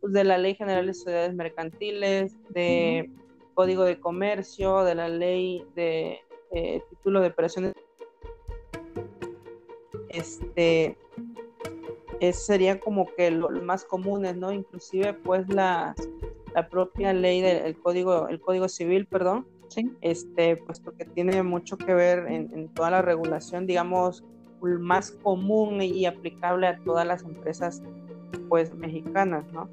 pues, 0.00 0.12
de 0.14 0.24
la 0.24 0.38
Ley 0.38 0.54
General 0.54 0.86
de 0.86 0.94
Sociedades 0.94 1.34
Mercantiles, 1.34 2.34
de 2.50 3.10
Código 3.52 3.84
de 3.84 4.00
Comercio, 4.00 4.82
de 4.84 4.94
la 4.94 5.08
Ley 5.08 5.66
de 5.74 6.20
eh, 6.52 6.82
Título 6.88 7.20
de 7.20 7.28
Operaciones. 7.28 7.74
Este, 10.08 10.96
es, 12.28 12.44
sería 12.44 12.80
como 12.80 13.06
que 13.16 13.30
los 13.30 13.62
más 13.62 13.84
comunes, 13.84 14.36
¿no? 14.36 14.52
Inclusive, 14.52 15.14
pues, 15.14 15.48
la, 15.48 15.94
la 16.54 16.68
propia 16.68 17.12
ley 17.12 17.40
del 17.40 17.78
código, 17.78 18.28
el 18.28 18.40
código 18.40 18.68
civil, 18.68 19.06
perdón, 19.06 19.46
¿Sí? 19.68 19.90
este, 20.02 20.56
pues 20.56 20.80
porque 20.80 21.04
tiene 21.04 21.42
mucho 21.42 21.76
que 21.76 21.94
ver 21.94 22.26
en, 22.28 22.50
en 22.54 22.68
toda 22.68 22.90
la 22.90 23.02
regulación, 23.02 23.66
digamos, 23.66 24.22
más 24.60 25.10
común 25.10 25.82
y 25.82 26.06
aplicable 26.06 26.66
a 26.66 26.78
todas 26.84 27.06
las 27.06 27.22
empresas 27.22 27.82
pues 28.48 28.74
mexicanas, 28.74 29.44
¿no? 29.52 29.68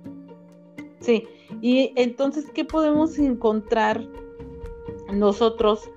Sí, 0.99 1.27
y 1.61 1.93
entonces, 1.95 2.45
¿qué 2.53 2.63
podemos 2.63 3.17
encontrar 3.17 4.05
nosotros 5.13 5.89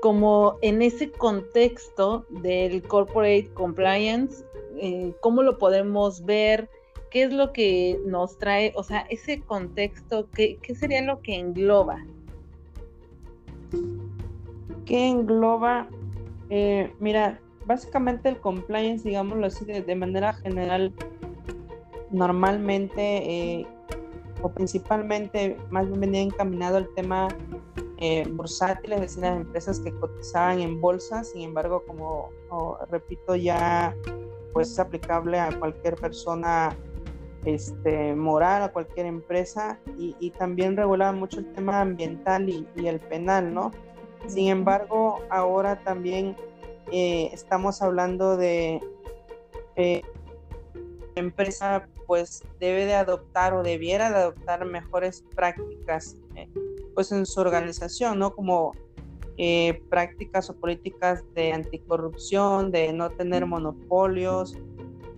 como 0.00 0.56
en 0.62 0.82
ese 0.82 1.10
contexto 1.10 2.24
del 2.30 2.82
corporate 2.82 3.50
compliance? 3.54 4.44
Eh, 4.78 5.12
¿Cómo 5.20 5.42
lo 5.42 5.58
podemos 5.58 6.24
ver? 6.24 6.68
¿Qué 7.12 7.24
es 7.24 7.32
lo 7.32 7.52
que 7.52 8.00
nos 8.06 8.38
trae? 8.38 8.72
O 8.74 8.82
sea, 8.82 9.00
ese 9.10 9.42
contexto, 9.42 10.28
¿qué, 10.30 10.58
sería 10.74 11.02
lo 11.02 11.20
que 11.20 11.34
engloba? 11.34 12.02
¿Qué 14.86 15.08
engloba? 15.08 15.88
Eh, 16.48 16.90
mira, 17.00 17.38
básicamente 17.66 18.30
el 18.30 18.38
compliance, 18.38 19.06
digámoslo 19.06 19.46
así, 19.46 19.66
de, 19.66 19.94
manera 19.94 20.32
general, 20.32 20.94
normalmente 22.10 23.00
eh, 23.60 23.66
o 24.40 24.48
principalmente 24.48 25.58
más 25.70 25.86
bien 25.88 26.00
venía 26.00 26.22
encaminado 26.22 26.78
al 26.78 26.88
tema 26.94 27.28
eh, 27.98 28.26
bursátil, 28.26 28.94
es 28.94 29.00
decir, 29.02 29.22
las 29.22 29.36
empresas 29.36 29.80
que 29.80 29.92
cotizaban 29.92 30.60
en 30.60 30.80
bolsa, 30.80 31.24
sin 31.24 31.42
embargo, 31.42 31.84
como 31.86 32.30
repito, 32.90 33.36
ya 33.36 33.94
pues 34.52 34.70
es 34.70 34.78
aplicable 34.78 35.38
a 35.38 35.50
cualquier 35.58 35.96
persona 35.96 36.76
este, 37.44 38.14
moral, 38.14 38.62
a 38.62 38.72
cualquier 38.72 39.06
empresa, 39.06 39.78
y, 39.98 40.30
también 40.30 40.76
regulaba 40.76 41.12
mucho 41.12 41.40
el 41.40 41.52
tema 41.52 41.80
ambiental 41.80 42.48
y, 42.48 42.66
el 42.86 43.00
penal, 43.00 43.52
¿no? 43.52 43.72
Sin 44.28 44.48
embargo, 44.48 45.20
ahora 45.30 45.82
también 45.82 46.36
eh, 46.92 47.30
estamos 47.32 47.82
hablando 47.82 48.36
de 48.36 48.80
eh, 49.76 50.02
empresa 51.16 51.88
pues 52.06 52.42
debe 52.60 52.84
de 52.84 52.94
adoptar 52.94 53.54
o 53.54 53.62
debiera 53.62 54.10
de 54.10 54.16
adoptar 54.16 54.64
mejores 54.64 55.24
prácticas 55.34 56.16
eh, 56.36 56.48
pues 56.94 57.10
en 57.10 57.26
su 57.26 57.40
organización, 57.40 58.18
¿no? 58.18 58.34
Como 58.34 58.72
eh, 59.44 59.82
prácticas 59.90 60.48
o 60.50 60.54
políticas 60.54 61.24
de 61.34 61.52
anticorrupción, 61.52 62.70
de 62.70 62.92
no 62.92 63.10
tener 63.10 63.44
monopolios, 63.44 64.56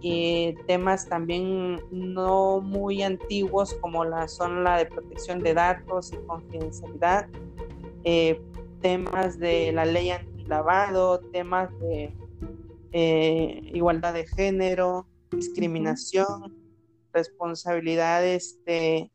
y 0.01 0.55
temas 0.67 1.07
también 1.07 1.79
no 1.91 2.63
muy 2.63 3.03
antiguos 3.03 3.75
como 3.83 4.03
la 4.03 4.27
la 4.63 4.79
de 4.79 4.87
protección 4.87 5.41
de 5.41 5.53
datos 5.53 6.11
y 6.15 6.17
confidencialidad, 6.27 7.29
eh, 8.05 8.41
temas 8.81 9.39
de 9.39 9.73
la 9.73 9.85
ley 9.85 10.09
antilavado, 10.09 11.21
temas 11.31 11.69
de 11.81 12.15
igualdad 13.75 14.15
de 14.15 14.27
género, 14.27 15.07
discriminación, 15.33 16.57
responsabilidad 17.13 18.25
este, 18.25 19.11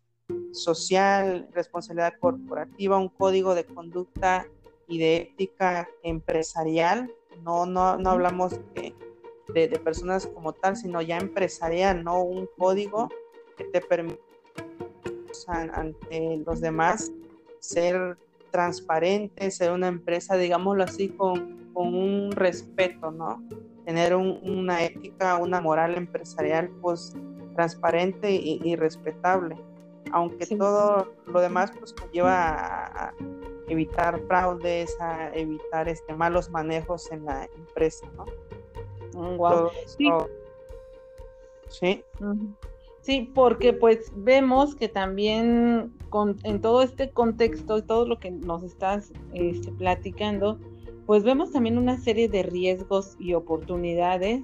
social, 0.51 1.49
responsabilidad 1.55 2.13
corporativa, 2.19 2.99
un 2.99 3.09
código 3.09 3.55
de 3.55 3.65
conducta 3.65 4.45
y 4.89 4.97
de 4.97 5.17
ética 5.17 5.87
empresarial. 6.03 7.13
No, 7.43 7.65
no, 7.65 7.95
no 7.97 8.09
hablamos 8.09 8.59
de, 8.73 8.93
de, 9.53 9.79
personas 9.79 10.27
como 10.27 10.51
tal, 10.51 10.75
sino 10.75 11.01
ya 11.01 11.17
empresarial, 11.17 12.03
no 12.03 12.21
un 12.21 12.49
código 12.57 13.07
que 13.55 13.63
te 13.63 13.79
permita 13.79 14.19
ante 15.47 16.37
los 16.45 16.59
demás 16.59 17.11
ser 17.59 18.17
transparente, 18.51 19.49
ser 19.51 19.71
una 19.71 19.87
empresa, 19.87 20.35
digámoslo 20.35 20.83
así, 20.83 21.09
con, 21.09 21.71
con 21.73 21.93
un 21.93 22.31
respeto, 22.31 23.11
¿no? 23.11 23.41
Tener 23.85 24.15
una 24.15 24.83
ética, 24.83 25.37
una 25.37 25.61
moral 25.61 25.95
empresarial, 25.95 26.69
pues 26.81 27.13
transparente 27.55 28.31
y, 28.31 28.75
respetable, 28.77 29.57
aunque 30.13 30.45
todo 30.55 31.11
lo 31.25 31.41
demás 31.41 31.73
pues 31.77 31.93
lleva 32.13 32.53
a, 32.85 33.13
evitar 33.69 34.19
fraudes, 34.27 34.99
a 34.99 35.31
evitar 35.33 35.87
este 35.87 36.13
malos 36.13 36.49
manejos 36.49 37.11
en 37.11 37.25
la 37.25 37.47
empresa, 37.55 38.07
¿no? 38.17 38.25
Mm, 39.13 39.39
sí. 41.69 42.03
sí. 43.01 43.31
porque 43.33 43.73
pues 43.73 44.11
vemos 44.15 44.75
que 44.75 44.87
también 44.87 45.93
con, 46.09 46.37
en 46.43 46.61
todo 46.61 46.81
este 46.81 47.11
contexto 47.11 47.77
y 47.77 47.81
todo 47.81 48.05
lo 48.05 48.19
que 48.19 48.31
nos 48.31 48.63
estás 48.63 49.11
este, 49.33 49.71
platicando, 49.71 50.59
pues 51.05 51.23
vemos 51.23 51.51
también 51.51 51.77
una 51.77 51.97
serie 51.97 52.29
de 52.29 52.43
riesgos 52.43 53.15
y 53.19 53.33
oportunidades 53.33 54.43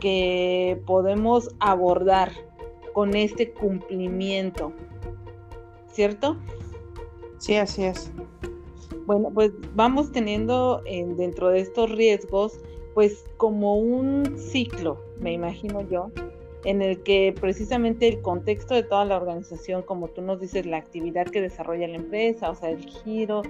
que 0.00 0.80
podemos 0.86 1.54
abordar 1.60 2.32
con 2.92 3.14
este 3.14 3.52
cumplimiento, 3.52 4.72
¿cierto? 5.92 6.36
Sí, 7.38 7.56
así 7.56 7.84
es. 7.84 8.10
Bueno, 9.08 9.30
pues 9.32 9.52
vamos 9.74 10.12
teniendo 10.12 10.82
dentro 11.16 11.48
de 11.48 11.60
estos 11.60 11.90
riesgos, 11.90 12.60
pues 12.92 13.24
como 13.38 13.78
un 13.78 14.36
ciclo, 14.36 15.02
me 15.18 15.32
imagino 15.32 15.80
yo, 15.88 16.10
en 16.66 16.82
el 16.82 17.02
que 17.04 17.34
precisamente 17.40 18.06
el 18.06 18.20
contexto 18.20 18.74
de 18.74 18.82
toda 18.82 19.06
la 19.06 19.16
organización, 19.16 19.80
como 19.80 20.08
tú 20.08 20.20
nos 20.20 20.40
dices, 20.40 20.66
la 20.66 20.76
actividad 20.76 21.24
que 21.24 21.40
desarrolla 21.40 21.88
la 21.88 21.96
empresa, 21.96 22.50
o 22.50 22.54
sea, 22.54 22.68
el 22.68 22.84
giro, 22.84 23.40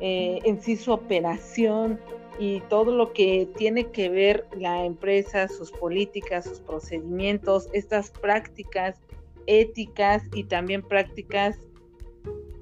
eh, 0.00 0.38
en 0.44 0.62
sí 0.62 0.76
su 0.76 0.92
operación 0.92 1.98
y 2.38 2.60
todo 2.68 2.94
lo 2.94 3.12
que 3.12 3.48
tiene 3.56 3.86
que 3.90 4.10
ver 4.10 4.46
la 4.56 4.84
empresa, 4.84 5.48
sus 5.48 5.72
políticas, 5.72 6.44
sus 6.44 6.60
procedimientos, 6.60 7.68
estas 7.72 8.12
prácticas 8.12 9.00
éticas 9.46 10.22
y 10.32 10.44
también 10.44 10.82
prácticas, 10.82 11.58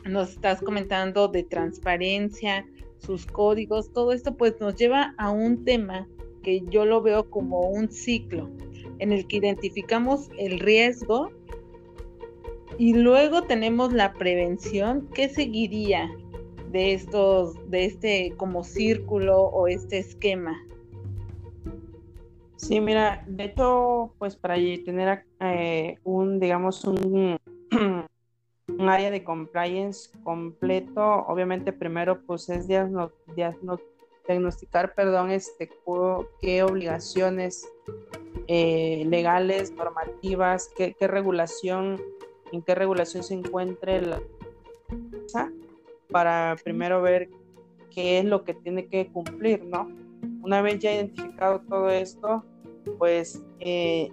nos 0.08 0.30
estás 0.30 0.60
comentando 0.60 1.28
de 1.28 1.42
transparencia, 1.42 2.66
sus 2.98 3.26
códigos, 3.26 3.92
todo 3.92 4.12
esto 4.12 4.36
pues 4.36 4.60
nos 4.60 4.74
lleva 4.76 5.14
a 5.18 5.30
un 5.30 5.64
tema 5.64 6.08
que 6.42 6.62
yo 6.68 6.84
lo 6.84 7.02
veo 7.02 7.30
como 7.30 7.68
un 7.68 7.90
ciclo 7.90 8.50
en 8.98 9.12
el 9.12 9.26
que 9.26 9.36
identificamos 9.36 10.30
el 10.38 10.58
riesgo 10.58 11.30
y 12.78 12.94
luego 12.94 13.42
tenemos 13.42 13.92
la 13.92 14.12
prevención. 14.12 15.08
¿Qué 15.14 15.28
seguiría 15.28 16.10
de 16.70 16.94
estos, 16.94 17.54
de 17.70 17.86
este 17.86 18.34
como 18.36 18.64
círculo 18.64 19.42
o 19.42 19.68
este 19.68 19.98
esquema? 19.98 20.64
Sí, 22.56 22.80
mira, 22.80 23.24
de 23.28 23.44
hecho, 23.44 24.12
pues 24.18 24.36
para 24.36 24.56
tener 24.56 25.24
eh, 25.40 25.98
un, 26.02 26.40
digamos, 26.40 26.84
un, 26.84 27.38
un, 28.78 28.88
área 28.88 29.10
de 29.10 29.24
compliance 29.24 30.10
completo, 30.22 31.02
obviamente 31.26 31.72
primero 31.72 32.20
pues 32.22 32.48
es 32.48 32.66
diagnosticar, 34.26 34.94
perdón, 34.94 35.30
este, 35.30 35.70
qué 36.40 36.62
obligaciones 36.62 37.68
eh, 38.46 39.04
legales, 39.06 39.72
normativas, 39.72 40.70
qué, 40.76 40.94
regulación, 41.06 42.00
en 42.52 42.62
qué 42.62 42.74
regulación 42.74 43.22
se 43.22 43.34
encuentre 43.34 44.00
la 44.02 44.20
para 46.10 46.56
primero 46.64 47.02
ver 47.02 47.28
qué 47.90 48.18
es 48.18 48.24
lo 48.24 48.44
que 48.44 48.54
tiene 48.54 48.86
que 48.86 49.08
cumplir, 49.08 49.64
¿no? 49.64 49.88
Una 50.42 50.62
vez 50.62 50.78
ya 50.78 50.94
identificado 50.94 51.60
todo 51.68 51.90
esto, 51.90 52.44
pues 52.98 53.42
eh, 53.60 54.10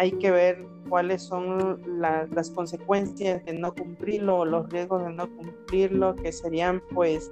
hay 0.00 0.12
que 0.12 0.30
ver 0.30 0.66
cuáles 0.88 1.22
son 1.22 1.82
las 2.00 2.50
consecuencias 2.52 3.44
de 3.44 3.52
no 3.52 3.74
cumplirlo, 3.74 4.46
los 4.46 4.66
riesgos 4.70 5.04
de 5.04 5.12
no 5.12 5.28
cumplirlo, 5.36 6.16
que 6.16 6.32
serían 6.32 6.82
pues 6.94 7.30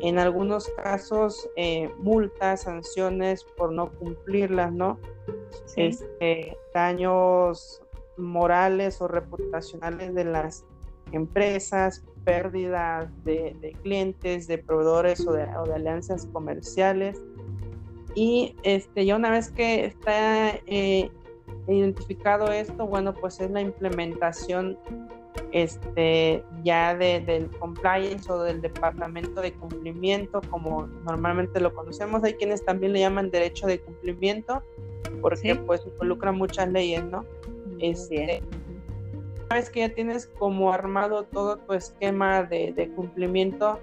en 0.00 0.18
algunos 0.18 0.70
casos 0.82 1.50
eh, 1.56 1.90
multas, 1.98 2.62
sanciones 2.62 3.44
por 3.58 3.72
no 3.72 3.90
cumplirlas, 3.92 4.72
¿no? 4.72 4.98
Este, 5.76 6.56
daños 6.72 7.82
morales 8.16 9.02
o 9.02 9.08
reputacionales 9.08 10.14
de 10.14 10.24
las 10.24 10.64
empresas, 11.12 12.02
pérdidas 12.24 13.10
de, 13.22 13.76
clientes, 13.82 14.46
de 14.46 14.56
proveedores 14.56 15.26
o 15.26 15.32
de, 15.32 15.42
alianzas 15.42 16.24
comerciales. 16.32 17.20
Y 18.14 18.56
este, 18.62 19.04
ya 19.04 19.14
una 19.14 19.30
vez 19.30 19.50
que 19.50 19.84
está 19.84 20.54
eh, 20.66 21.10
identificado 21.66 22.50
esto, 22.52 22.86
bueno, 22.86 23.14
pues 23.14 23.40
es 23.40 23.50
la 23.50 23.60
implementación 23.60 24.78
este, 25.52 26.44
ya 26.62 26.94
del 26.94 27.50
compliance 27.58 28.30
o 28.30 28.42
del 28.42 28.60
departamento 28.60 29.40
de 29.40 29.52
cumplimiento, 29.52 30.40
como 30.50 30.86
normalmente 31.04 31.60
lo 31.60 31.74
conocemos. 31.74 32.22
Hay 32.24 32.34
quienes 32.34 32.64
también 32.64 32.92
le 32.92 33.00
llaman 33.00 33.30
derecho 33.30 33.66
de 33.66 33.80
cumplimiento, 33.80 34.62
porque 35.20 35.54
pues 35.54 35.84
involucra 35.86 36.32
muchas 36.32 36.70
leyes, 36.70 37.04
¿no? 37.04 37.24
Este, 37.80 38.42
una 39.46 39.56
vez 39.56 39.70
que 39.70 39.80
ya 39.80 39.88
tienes 39.88 40.26
como 40.26 40.72
armado 40.72 41.24
todo 41.24 41.56
tu 41.56 41.72
esquema 41.72 42.42
de, 42.42 42.92
cumplimiento, 42.94 43.78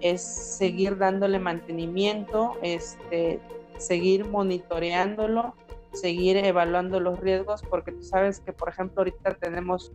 es 0.00 0.22
seguir 0.22 0.98
dándole 0.98 1.38
mantenimiento, 1.38 2.54
este, 2.62 3.38
seguir 3.78 4.26
monitoreándolo, 4.26 5.54
seguir 5.94 6.36
evaluando 6.36 7.00
los 7.00 7.20
riesgos, 7.20 7.62
porque 7.62 7.92
tú 7.92 8.02
sabes 8.02 8.40
que, 8.40 8.52
por 8.52 8.68
ejemplo, 8.68 9.00
ahorita 9.00 9.34
tenemos 9.34 9.92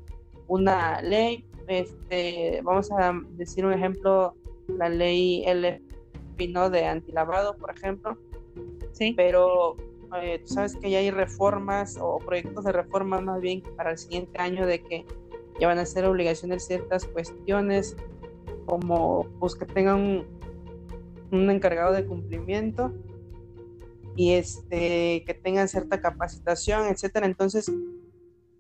una 0.48 1.02
ley, 1.02 1.46
este, 1.68 2.62
vamos 2.64 2.92
a 2.92 3.14
decir 3.32 3.66
un 3.66 3.74
ejemplo, 3.74 4.36
la 4.68 4.90
ley 4.90 5.46
LFP, 5.46 6.50
¿no? 6.50 6.70
De 6.70 6.86
antilavado, 6.86 7.56
por 7.58 7.72
ejemplo. 7.72 8.18
Sí. 8.92 9.14
Pero 9.16 9.78
eh, 10.22 10.40
tú 10.40 10.54
sabes 10.54 10.76
que 10.76 10.90
ya 10.90 11.00
hay 11.00 11.12
reformas 11.12 11.98
o 12.02 12.18
proyectos 12.18 12.66
de 12.66 12.72
reforma 12.72 13.22
más 13.22 13.42
bien 13.42 13.62
para 13.78 13.92
el 13.92 13.98
siguiente 13.98 14.40
año 14.42 14.66
de 14.66 14.82
que 14.82 15.06
ya 15.60 15.68
van 15.68 15.78
a 15.78 15.86
ser 15.86 16.06
obligaciones 16.06 16.66
ciertas 16.66 17.06
cuestiones 17.06 17.96
como 18.66 19.28
pues 19.40 19.56
que 19.56 19.66
tengan 19.66 19.96
un, 19.96 20.26
un 21.32 21.50
encargado 21.50 21.94
de 21.94 22.06
cumplimiento 22.06 22.92
y 24.20 24.34
este 24.34 25.24
que 25.26 25.34
tengan 25.34 25.70
cierta 25.70 26.02
capacitación, 26.02 26.88
etcétera. 26.88 27.26
Entonces, 27.26 27.72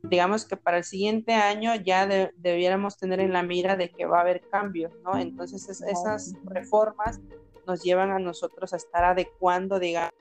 digamos 0.03 0.45
que 0.45 0.55
para 0.55 0.77
el 0.77 0.85
siguiente 0.85 1.33
año 1.33 1.75
ya 1.75 2.07
debiéramos 2.07 2.97
tener 2.97 3.19
en 3.19 3.33
la 3.33 3.43
mira 3.43 3.75
de 3.75 3.91
que 3.91 4.05
va 4.05 4.19
a 4.19 4.21
haber 4.21 4.39
cambios, 4.49 4.93
¿no? 5.03 5.17
Entonces 5.17 5.67
esas 5.81 6.33
reformas 6.45 7.19
nos 7.67 7.83
llevan 7.83 8.09
a 8.11 8.19
nosotros 8.19 8.71
a 8.71 8.77
estar 8.77 9.03
adecuando, 9.03 9.79
digamos, 9.79 10.13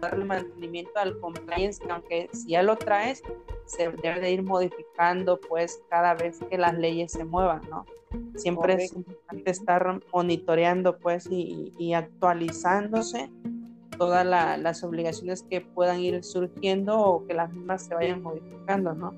darle 0.00 0.24
mantenimiento 0.24 0.92
al 0.94 1.18
compliance, 1.18 1.82
que 1.84 1.90
aunque 1.90 2.30
si 2.32 2.50
ya 2.50 2.62
lo 2.62 2.76
traes, 2.76 3.24
se 3.66 3.90
debe 3.90 4.20
de 4.20 4.30
ir 4.30 4.44
modificando 4.44 5.40
pues 5.40 5.82
cada 5.90 6.14
vez 6.14 6.38
que 6.48 6.56
las 6.56 6.78
leyes 6.78 7.10
se 7.10 7.24
muevan, 7.24 7.62
¿no? 7.68 7.84
Siempre 8.36 8.74
es 8.74 8.92
importante 8.92 9.50
estar 9.50 10.00
monitoreando 10.12 10.98
pues 10.98 11.26
y, 11.28 11.94
actualizándose 11.94 13.28
todas 14.00 14.24
las 14.24 14.82
obligaciones 14.82 15.42
que 15.42 15.60
puedan 15.60 16.00
ir 16.00 16.24
surgiendo 16.24 16.98
o 16.98 17.26
que 17.26 17.34
las 17.34 17.52
mismas 17.52 17.84
se 17.84 17.94
vayan 17.94 18.22
modificando, 18.22 18.94
¿no? 18.94 19.14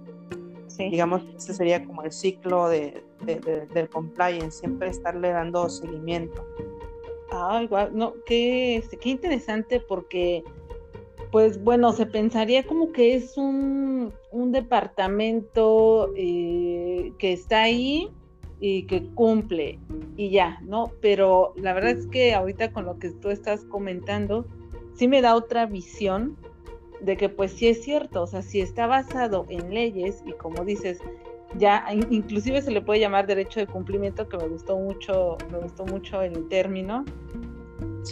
Sí. 0.67 0.91
Digamos, 0.91 1.23
ese 1.37 1.55
sería 1.55 1.85
como 1.85 2.03
el 2.03 2.11
ciclo 2.11 2.69
de, 2.69 3.05
del 3.25 3.89
compliance, 3.91 4.59
siempre 4.59 4.89
estarle 4.89 5.29
dando 5.29 5.69
seguimiento. 5.69 6.45
Ah, 7.31 7.61
igual, 7.63 7.91
no, 7.95 8.15
qué, 8.27 8.75
este, 8.75 8.97
qué 8.97 9.11
interesante 9.11 9.79
porque 9.79 10.43
pues 11.31 11.63
bueno, 11.63 11.93
se 11.93 12.05
pensaría 12.05 12.67
como 12.67 12.91
que 12.91 13.15
es 13.15 13.39
un, 13.39 14.13
departamento 14.33 16.13
eh, 16.17 17.13
que 17.19 17.33
está 17.33 17.63
ahí 17.63 18.11
y 18.59 18.83
que 18.87 19.07
cumple 19.15 19.79
y 20.17 20.31
ya, 20.31 20.59
¿no? 20.63 20.91
Pero 21.01 21.55
la 21.55 21.73
verdad 21.73 21.93
es 21.93 22.09
que 22.09 22.35
ahorita 22.35 22.73
con 22.73 22.85
lo 22.85 22.99
que 22.99 23.11
tú 23.11 23.31
estás 23.31 23.65
comentando, 23.65 24.45
sí 24.95 25.09
me 25.09 25.23
da 25.23 25.35
otra 25.35 25.67
visión 25.67 26.37
de 27.01 27.17
que 27.17 27.29
pues 27.29 27.53
sí 27.53 27.69
es 27.69 27.83
cierto, 27.83 28.23
o 28.23 28.27
sea, 28.27 28.43
si 28.43 28.61
está 28.61 28.87
basado 28.87 29.47
en 29.49 29.75
leyes 29.75 30.23
y 30.25 30.33
como 30.33 30.65
dices, 30.65 31.01
ya 31.59 31.85
inclusive 32.11 32.63
se 32.63 32.71
le 32.71 32.81
puede 32.81 33.01
llamar 33.01 33.27
derecho 33.27 33.61
de 33.61 33.67
cumplimiento, 33.67 34.29
que 34.29 34.37
me 34.37 34.47
gustó 34.47 34.77
mucho, 34.77 35.37
me 35.51 35.59
gustó 35.59 35.85
mucho 35.85 36.23
el 36.23 36.49
término, 36.49 37.05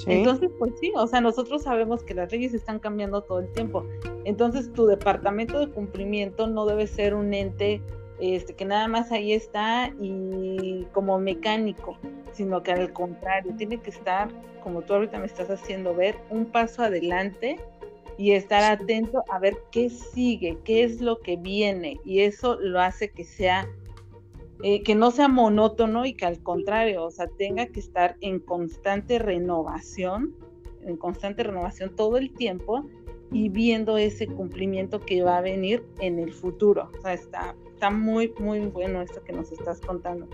entonces, 0.06 0.50
pues 0.58 0.72
sí, 0.80 0.92
o 0.96 1.06
sea, 1.06 1.20
nosotros 1.20 1.62
sabemos 1.62 2.02
que 2.02 2.14
las 2.14 2.30
leyes 2.30 2.54
están 2.54 2.78
cambiando 2.78 3.22
todo 3.22 3.40
el 3.40 3.50
tiempo. 3.52 3.84
Entonces, 4.24 4.72
tu 4.72 4.86
departamento 4.86 5.58
de 5.58 5.68
cumplimiento 5.68 6.46
no 6.46 6.66
debe 6.66 6.86
ser 6.86 7.14
un 7.14 7.34
ente 7.34 7.82
este, 8.20 8.54
que 8.54 8.64
nada 8.64 8.88
más 8.88 9.12
ahí 9.12 9.32
está 9.32 9.92
y 10.00 10.86
como 10.92 11.18
mecánico, 11.18 11.98
sino 12.32 12.62
que 12.62 12.72
al 12.72 12.92
contrario, 12.92 13.54
tiene 13.56 13.78
que 13.78 13.90
estar, 13.90 14.28
como 14.62 14.82
tú 14.82 14.94
ahorita 14.94 15.18
me 15.18 15.26
estás 15.26 15.50
haciendo 15.50 15.94
ver, 15.94 16.16
un 16.30 16.46
paso 16.46 16.82
adelante 16.82 17.56
y 18.18 18.32
estar 18.32 18.62
atento 18.70 19.24
a 19.30 19.38
ver 19.38 19.56
qué 19.72 19.88
sigue, 19.88 20.58
qué 20.64 20.84
es 20.84 21.00
lo 21.00 21.20
que 21.20 21.36
viene. 21.36 21.98
Y 22.04 22.20
eso 22.20 22.56
lo 22.60 22.80
hace 22.80 23.10
que 23.10 23.24
sea 23.24 23.66
eh, 24.62 24.82
que 24.82 24.94
no 24.94 25.10
sea 25.10 25.28
monótono 25.28 26.04
y 26.04 26.12
que 26.12 26.26
al 26.26 26.42
contrario, 26.42 27.06
o 27.06 27.10
sea, 27.10 27.28
tenga 27.28 27.66
que 27.66 27.80
estar 27.80 28.16
en 28.20 28.40
constante 28.40 29.18
renovación, 29.18 30.34
en 30.84 30.98
constante 30.98 31.44
renovación 31.44 31.96
todo 31.96 32.18
el 32.18 32.34
tiempo 32.34 32.84
y 33.32 33.48
viendo 33.48 33.96
ese 33.96 34.26
cumplimiento 34.26 35.00
que 35.00 35.22
va 35.22 35.38
a 35.38 35.40
venir 35.40 35.84
en 36.00 36.18
el 36.18 36.32
futuro. 36.32 36.90
O 36.98 37.02
sea, 37.02 37.14
está, 37.14 37.54
está 37.72 37.90
muy, 37.90 38.32
muy 38.38 38.60
bueno 38.60 39.02
esto 39.02 39.22
que 39.22 39.32
nos 39.32 39.52
estás 39.52 39.80
contando. 39.80 40.28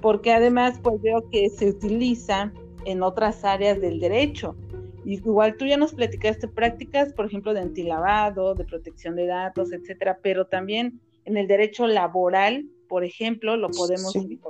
Porque 0.00 0.32
además, 0.32 0.78
pues 0.82 1.00
veo 1.02 1.28
que 1.30 1.48
se 1.50 1.70
utiliza 1.70 2.52
en 2.84 3.02
otras 3.02 3.44
áreas 3.44 3.80
del 3.80 4.00
derecho. 4.00 4.56
Igual 5.04 5.56
tú 5.56 5.66
ya 5.66 5.76
nos 5.76 5.94
platicaste 5.94 6.48
prácticas, 6.48 7.12
por 7.12 7.26
ejemplo, 7.26 7.54
de 7.54 7.60
antilavado, 7.60 8.54
de 8.54 8.64
protección 8.64 9.16
de 9.16 9.26
datos, 9.26 9.72
etcétera, 9.72 10.18
pero 10.22 10.46
también 10.46 11.00
en 11.24 11.36
el 11.36 11.46
derecho 11.46 11.86
laboral 11.86 12.66
por 12.88 13.04
ejemplo, 13.04 13.56
lo 13.56 13.68
podemos 13.68 14.12
Sí, 14.12 14.40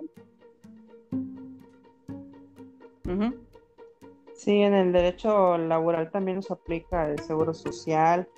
en 4.46 4.74
el 4.74 4.92
derecho 4.92 5.58
laboral 5.58 6.10
también 6.10 6.36
nos 6.36 6.50
aplica 6.50 7.10
el 7.10 7.18
seguro 7.20 7.52
social, 7.52 8.28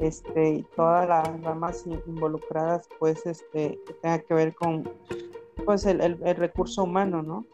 este, 0.00 0.50
y 0.50 0.62
todas 0.76 1.08
las 1.08 1.42
ramas 1.42 1.84
involucradas, 2.06 2.88
pues, 2.98 3.24
este, 3.26 3.78
que 3.86 3.92
tenga 4.02 4.18
que 4.18 4.34
ver 4.34 4.54
con, 4.54 4.90
pues, 5.64 5.86
el, 5.86 6.00
el 6.00 6.36
recurso 6.36 6.82
humano, 6.82 7.22
¿no? 7.22 7.46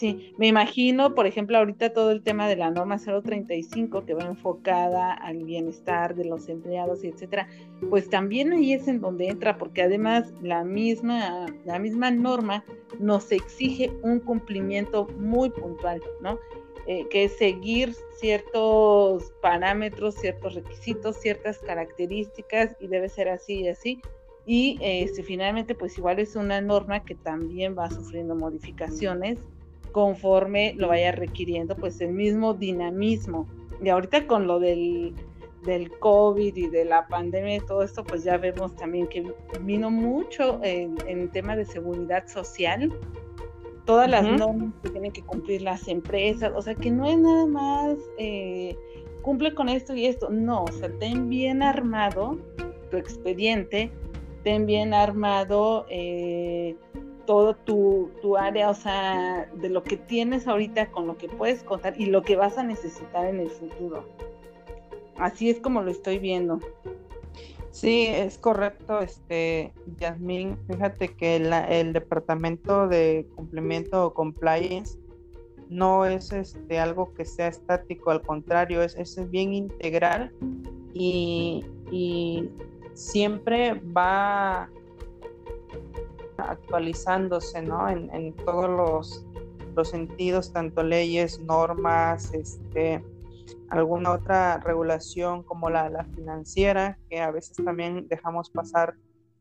Sí, 0.00 0.32
me 0.38 0.46
imagino, 0.46 1.14
por 1.14 1.26
ejemplo, 1.26 1.58
ahorita 1.58 1.92
todo 1.92 2.10
el 2.10 2.22
tema 2.22 2.48
de 2.48 2.56
la 2.56 2.70
norma 2.70 2.96
035 2.96 4.06
que 4.06 4.14
va 4.14 4.24
enfocada 4.24 5.12
al 5.12 5.44
bienestar 5.44 6.14
de 6.14 6.24
los 6.24 6.48
empleados 6.48 7.04
etcétera, 7.04 7.48
pues 7.90 8.08
también 8.08 8.50
ahí 8.52 8.72
es 8.72 8.88
en 8.88 9.02
donde 9.02 9.28
entra, 9.28 9.58
porque 9.58 9.82
además 9.82 10.32
la 10.40 10.64
misma, 10.64 11.44
la 11.66 11.78
misma 11.78 12.10
norma 12.10 12.64
nos 12.98 13.30
exige 13.30 13.92
un 14.02 14.20
cumplimiento 14.20 15.06
muy 15.18 15.50
puntual, 15.50 16.00
¿no? 16.22 16.38
Eh, 16.86 17.06
que 17.10 17.24
es 17.24 17.36
seguir 17.36 17.94
ciertos 18.18 19.32
parámetros, 19.42 20.14
ciertos 20.14 20.54
requisitos, 20.54 21.16
ciertas 21.16 21.58
características 21.58 22.76
y 22.80 22.88
debe 22.88 23.08
ser 23.08 23.28
así 23.28 23.60
y 23.60 23.68
así. 23.68 24.02
Y 24.46 24.78
este, 24.80 25.22
finalmente, 25.22 25.74
pues 25.74 25.96
igual 25.98 26.18
es 26.18 26.36
una 26.36 26.60
norma 26.60 27.04
que 27.04 27.14
también 27.14 27.76
va 27.78 27.90
sufriendo 27.90 28.34
modificaciones 28.34 29.38
conforme 29.92 30.74
lo 30.76 30.88
vaya 30.88 31.12
requiriendo 31.12 31.76
pues 31.76 32.00
el 32.00 32.12
mismo 32.12 32.54
dinamismo. 32.54 33.46
Y 33.82 33.88
ahorita 33.88 34.26
con 34.26 34.46
lo 34.46 34.58
del, 34.58 35.14
del 35.64 35.90
COVID 35.98 36.56
y 36.56 36.68
de 36.68 36.84
la 36.84 37.06
pandemia 37.08 37.56
y 37.56 37.60
todo 37.60 37.82
esto, 37.82 38.04
pues 38.04 38.24
ya 38.24 38.36
vemos 38.38 38.74
también 38.76 39.06
que 39.06 39.32
vino 39.62 39.90
mucho 39.90 40.60
en, 40.62 40.96
en 41.06 41.28
tema 41.30 41.56
de 41.56 41.64
seguridad 41.64 42.26
social, 42.26 42.92
todas 43.84 44.08
las 44.08 44.24
normas 44.24 44.72
que 44.82 44.90
tienen 44.90 45.12
que 45.12 45.22
cumplir 45.22 45.62
las 45.62 45.88
empresas, 45.88 46.52
o 46.54 46.62
sea 46.62 46.74
que 46.74 46.90
no 46.90 47.06
es 47.06 47.18
nada 47.18 47.46
más 47.46 47.96
eh, 48.18 48.76
cumple 49.22 49.54
con 49.54 49.68
esto 49.68 49.94
y 49.94 50.06
esto, 50.06 50.30
no, 50.30 50.64
o 50.64 50.72
sea, 50.72 50.90
ten 50.98 51.28
bien 51.28 51.62
armado 51.62 52.38
tu 52.90 52.96
expediente, 52.96 53.90
ten 54.42 54.66
bien 54.66 54.94
armado 54.94 55.86
eh, 55.90 56.76
todo 57.26 57.54
tu, 57.54 58.10
tu, 58.22 58.36
área, 58.36 58.70
o 58.70 58.74
sea, 58.74 59.48
de 59.54 59.68
lo 59.68 59.82
que 59.82 59.96
tienes 59.96 60.48
ahorita 60.48 60.90
con 60.90 61.06
lo 61.06 61.16
que 61.16 61.28
puedes 61.28 61.62
contar 61.62 61.94
y 62.00 62.06
lo 62.06 62.22
que 62.22 62.36
vas 62.36 62.58
a 62.58 62.62
necesitar 62.62 63.26
en 63.26 63.40
el 63.40 63.50
futuro. 63.50 64.04
Así 65.16 65.50
es 65.50 65.60
como 65.60 65.82
lo 65.82 65.90
estoy 65.90 66.18
viendo. 66.18 66.58
Sí, 67.70 68.06
es 68.08 68.36
correcto, 68.36 69.00
este, 69.00 69.72
Yasmín. 69.98 70.58
Fíjate 70.68 71.14
que 71.14 71.36
el 71.36 71.92
departamento 71.92 72.88
de 72.88 73.28
cumplimiento 73.36 74.06
o 74.06 74.14
compliance 74.14 74.98
no 75.68 76.04
es 76.04 76.32
este, 76.32 76.80
algo 76.80 77.14
que 77.14 77.24
sea 77.24 77.46
estático, 77.46 78.10
al 78.10 78.22
contrario, 78.22 78.82
es, 78.82 78.96
es 78.96 79.30
bien 79.30 79.54
integral 79.54 80.32
y, 80.92 81.64
y 81.92 82.50
siempre 82.94 83.74
va 83.96 84.68
actualizándose, 86.38 87.62
¿no? 87.62 87.88
En, 87.88 88.12
en 88.12 88.32
todos 88.32 88.68
los, 88.68 89.24
los, 89.76 89.90
sentidos, 89.90 90.52
tanto 90.52 90.82
leyes, 90.82 91.40
normas, 91.40 92.34
este, 92.34 93.04
alguna 93.68 94.12
otra 94.12 94.58
regulación 94.58 95.42
como 95.42 95.70
la, 95.70 95.88
la 95.88 96.04
financiera, 96.04 96.98
que 97.08 97.20
a 97.20 97.30
veces 97.30 97.56
también 97.64 98.08
dejamos 98.08 98.50
pasar 98.50 98.94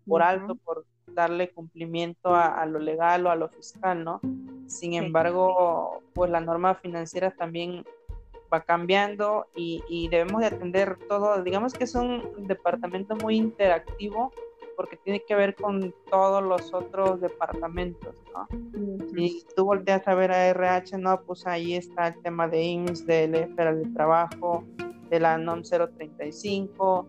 por 0.07 0.21
alto 0.21 0.55
por 0.55 0.85
darle 1.13 1.49
cumplimiento 1.49 2.35
a, 2.35 2.65
lo 2.65 2.79
legal 2.79 3.25
o 3.25 3.31
a 3.31 3.35
lo 3.35 3.49
fiscal, 3.49 4.03
¿no? 4.03 4.21
Sin 4.67 4.93
embargo, 4.93 6.01
pues 6.13 6.29
la 6.29 6.39
norma 6.39 6.75
financiera 6.75 7.31
también 7.31 7.83
va 8.53 8.61
cambiando 8.61 9.47
y, 9.55 9.83
y, 9.89 10.07
debemos 10.09 10.41
de 10.41 10.47
atender 10.47 10.97
todo, 11.07 11.43
digamos 11.43 11.73
que 11.73 11.83
es 11.83 11.95
un 11.95 12.47
departamento 12.47 13.15
muy 13.15 13.35
interactivo 13.35 14.31
porque 14.79 14.95
tiene 14.95 15.21
que 15.27 15.35
ver 15.35 15.55
con 15.55 15.93
todos 16.09 16.41
los 16.41 16.73
otros 16.73 17.19
departamentos, 17.19 18.15
¿no? 18.33 18.47
Si 19.13 19.45
tú 19.53 19.65
volteas 19.65 20.07
a 20.07 20.15
ver 20.15 20.31
a 20.31 20.47
RH, 20.47 20.97
no, 20.99 21.21
pues 21.23 21.45
ahí 21.45 21.73
está 21.73 22.07
el 22.07 22.21
tema 22.21 22.47
de 22.47 22.63
IMSS, 22.63 23.05
del 23.05 23.33
Federal 23.55 23.83
de 23.83 23.89
Trabajo, 23.89 24.63
de 25.09 25.19
la 25.19 25.37
NOM 25.37 25.63
035, 25.63 27.05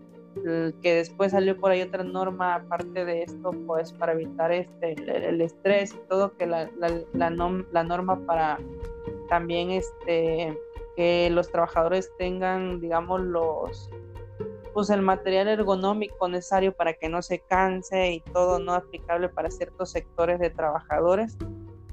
que 0.82 0.94
después 0.94 1.30
salió 1.30 1.56
por 1.60 1.70
ahí 1.70 1.82
otra 1.82 2.02
norma 2.02 2.56
aparte 2.56 3.04
de 3.04 3.22
esto, 3.22 3.52
pues 3.68 3.92
para 3.92 4.14
evitar 4.14 4.50
este 4.50 4.94
el, 5.28 5.40
estrés 5.40 5.94
y 5.94 6.08
todo, 6.08 6.36
que 6.36 6.46
la, 6.46 6.68
la, 6.76 6.88
la, 7.12 7.64
la 7.70 7.84
norma 7.84 8.18
para 8.26 8.58
también 9.28 9.70
este 9.70 10.58
que 10.96 11.30
los 11.30 11.48
trabajadores 11.52 12.10
tengan, 12.18 12.80
digamos, 12.80 13.20
los 13.20 13.88
pues 14.80 14.88
el 14.88 15.02
material 15.02 15.46
ergonómico 15.46 16.26
necesario 16.26 16.72
para 16.72 16.94
que 16.94 17.10
no 17.10 17.20
se 17.20 17.40
canse 17.40 18.12
y 18.12 18.20
todo 18.20 18.58
no 18.58 18.72
aplicable 18.72 19.28
para 19.28 19.50
ciertos 19.50 19.90
sectores 19.90 20.38
de 20.40 20.48
trabajadores. 20.48 21.36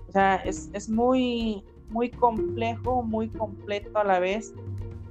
O 0.08 0.12
sea, 0.14 0.38
es, 0.38 0.70
es 0.72 0.88
muy, 0.88 1.66
muy 1.90 2.10
complejo, 2.10 3.04
muy 3.04 3.28
completo 3.28 4.00
a 4.00 4.06
la 4.06 4.20
vez 4.20 4.54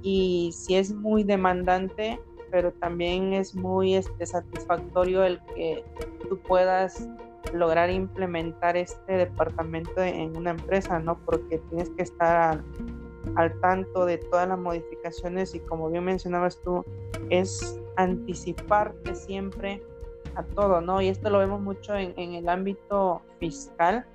y 0.01 0.49
sí 0.55 0.75
es 0.75 0.91
muy 0.91 1.23
demandante, 1.23 2.19
pero 2.49 2.73
también 2.73 3.33
es 3.33 3.53
muy 3.53 3.93
este, 3.93 4.25
satisfactorio 4.25 5.23
el 5.23 5.39
que 5.53 5.83
tú 6.27 6.39
puedas 6.39 7.07
lograr 7.53 7.91
implementar 7.91 8.75
este 8.75 9.17
departamento 9.17 10.01
en 10.01 10.35
una 10.35 10.49
empresa, 10.49 10.97
¿no? 10.97 11.19
Porque 11.19 11.59
tienes 11.69 11.91
que 11.91 12.01
estar 12.01 12.63
al 13.35 13.59
tanto 13.59 14.05
de 14.05 14.17
todas 14.17 14.47
las 14.47 14.57
modificaciones 14.57 15.55
y 15.55 15.59
como 15.59 15.89
bien 15.89 16.03
mencionabas 16.03 16.59
tú, 16.61 16.85
es 17.29 17.79
anticiparte 17.95 19.15
siempre 19.15 19.81
a 20.35 20.43
todo, 20.43 20.81
¿no? 20.81 21.01
Y 21.01 21.07
esto 21.07 21.29
lo 21.29 21.39
vemos 21.39 21.61
mucho 21.61 21.95
en, 21.95 22.13
el 22.17 22.47
ámbito 22.47 23.21
fiscal, 23.39 24.05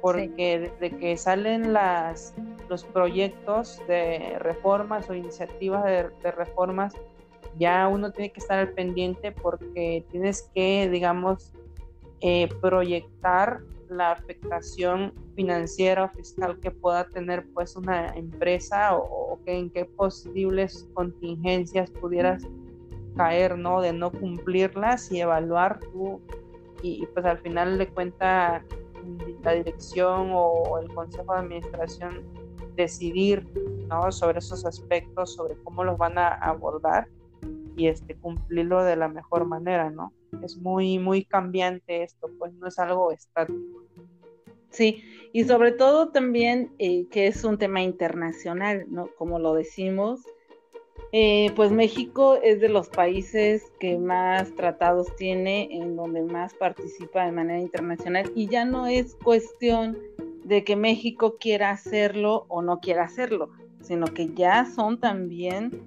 porque 0.00 0.72
desde 0.80 0.96
que 0.96 1.16
salen 1.16 1.72
las, 1.72 2.34
los 2.68 2.84
proyectos 2.84 3.80
de 3.86 4.38
reformas 4.38 5.10
o 5.10 5.14
iniciativas 5.14 5.84
de, 5.84 6.10
de 6.22 6.30
reformas, 6.30 6.94
ya 7.58 7.88
uno 7.88 8.12
tiene 8.12 8.32
que 8.32 8.40
estar 8.40 8.58
al 8.58 8.70
pendiente 8.70 9.32
porque 9.32 10.04
tienes 10.10 10.48
que, 10.54 10.88
digamos, 10.88 11.52
eh, 12.20 12.48
proyectar 12.60 13.60
la 13.90 14.12
afectación 14.12 15.12
financiera 15.34 16.04
o 16.04 16.08
fiscal 16.08 16.58
que 16.60 16.70
pueda 16.70 17.08
tener 17.08 17.46
pues 17.54 17.76
una 17.76 18.08
empresa 18.14 18.96
o, 18.96 19.38
en 19.46 19.70
qué 19.70 19.84
posibles 19.84 20.88
contingencias 20.94 21.90
pudieras 21.90 22.46
caer, 23.16 23.58
¿no? 23.58 23.80
De 23.80 23.92
no 23.92 24.10
cumplirlas 24.10 25.10
y 25.10 25.20
evaluar 25.20 25.80
tú 25.92 26.20
y, 26.82 27.06
pues 27.06 27.24
al 27.24 27.38
final 27.38 27.78
de 27.78 27.88
cuenta 27.88 28.64
la 29.42 29.52
dirección 29.52 30.30
o 30.32 30.78
el 30.78 30.92
consejo 30.94 31.32
de 31.32 31.40
administración 31.40 32.24
decidir, 32.76 33.46
¿no? 33.88 34.12
Sobre 34.12 34.38
esos 34.38 34.64
aspectos, 34.66 35.34
sobre 35.34 35.56
cómo 35.64 35.82
los 35.84 35.98
van 35.98 36.18
a 36.18 36.28
abordar 36.28 37.08
y 37.76 37.88
este 37.88 38.14
cumplirlo 38.16 38.82
de 38.84 38.96
la 38.96 39.08
mejor 39.08 39.46
manera, 39.46 39.90
¿no? 39.90 40.12
Es 40.42 40.56
muy, 40.56 40.98
muy 40.98 41.24
cambiante 41.24 42.02
esto, 42.02 42.30
pues 42.38 42.52
no 42.54 42.68
es 42.68 42.78
algo 42.78 43.12
estático. 43.12 43.84
Sí, 44.70 45.02
y 45.32 45.44
sobre 45.44 45.72
todo 45.72 46.08
también 46.08 46.72
eh, 46.78 47.06
que 47.10 47.26
es 47.26 47.44
un 47.44 47.58
tema 47.58 47.82
internacional, 47.82 48.86
¿no? 48.90 49.08
Como 49.16 49.38
lo 49.38 49.54
decimos, 49.54 50.20
eh, 51.12 51.50
pues 51.56 51.72
México 51.72 52.38
es 52.42 52.60
de 52.60 52.68
los 52.68 52.88
países 52.88 53.64
que 53.80 53.96
más 53.98 54.54
tratados 54.54 55.14
tiene, 55.16 55.68
en 55.72 55.96
donde 55.96 56.22
más 56.22 56.52
participa 56.54 57.24
de 57.24 57.32
manera 57.32 57.60
internacional, 57.60 58.30
y 58.34 58.46
ya 58.46 58.64
no 58.64 58.86
es 58.86 59.16
cuestión 59.16 59.96
de 60.44 60.64
que 60.64 60.76
México 60.76 61.36
quiera 61.38 61.70
hacerlo 61.70 62.44
o 62.48 62.60
no 62.60 62.80
quiera 62.80 63.04
hacerlo, 63.04 63.50
sino 63.80 64.06
que 64.06 64.28
ya 64.34 64.66
son 64.66 65.00
también 65.00 65.82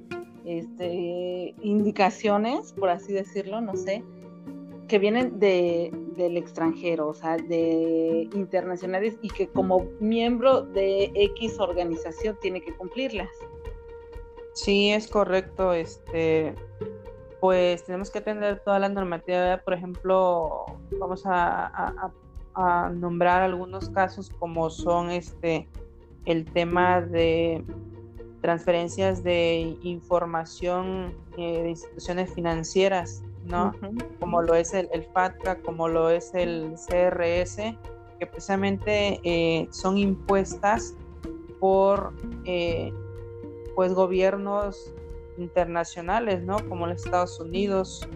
este, 0.45 1.53
indicaciones, 1.61 2.73
por 2.73 2.89
así 2.89 3.13
decirlo, 3.13 3.61
no 3.61 3.75
sé, 3.75 4.03
que 4.91 4.99
vienen 4.99 5.39
de, 5.39 5.89
del 6.17 6.35
extranjero, 6.35 7.07
o 7.07 7.13
sea, 7.13 7.37
de 7.37 8.27
internacionales 8.33 9.17
y 9.21 9.29
que 9.29 9.47
como 9.47 9.85
miembro 10.01 10.63
de 10.63 11.13
X 11.15 11.61
organización 11.61 12.37
tiene 12.41 12.59
que 12.59 12.75
cumplirlas. 12.75 13.29
Sí, 14.51 14.89
es 14.89 15.07
correcto. 15.07 15.71
Este, 15.71 16.55
pues 17.39 17.85
tenemos 17.85 18.11
que 18.11 18.19
atender 18.19 18.59
toda 18.65 18.79
la 18.79 18.89
normativa. 18.89 19.61
Por 19.63 19.75
ejemplo, 19.75 20.65
vamos 20.99 21.23
a, 21.25 22.11
nombrar 22.93 23.43
algunos 23.43 23.87
casos 23.91 24.29
como 24.29 24.69
son 24.69 25.09
este 25.09 25.69
el 26.25 26.43
tema 26.43 26.99
de 26.99 27.63
transferencias 28.41 29.23
de 29.23 29.77
información 29.83 31.15
eh, 31.37 31.63
de 31.63 31.69
instituciones 31.69 32.33
financieras 32.33 33.23
¿no? 33.45 33.73
Como 34.19 34.41
lo 34.41 34.55
es 34.55 34.73
el, 34.73 34.89
el, 34.91 35.03
FATCA, 35.05 35.61
como 35.61 35.87
lo 35.87 36.09
es 36.09 36.33
el 36.33 36.75
CRS, 36.75 37.57
que 38.19 38.27
precisamente 38.27 39.19
eh, 39.23 39.67
son 39.71 39.97
impuestas 39.97 40.95
por 41.59 42.13
eh, 42.45 42.93
pues 43.75 43.93
gobiernos 43.93 44.93
internacionales, 45.37 46.43
¿no? 46.43 46.57
Como 46.67 46.87
los 46.87 47.03
Estados 47.03 47.39
Unidos. 47.39 48.07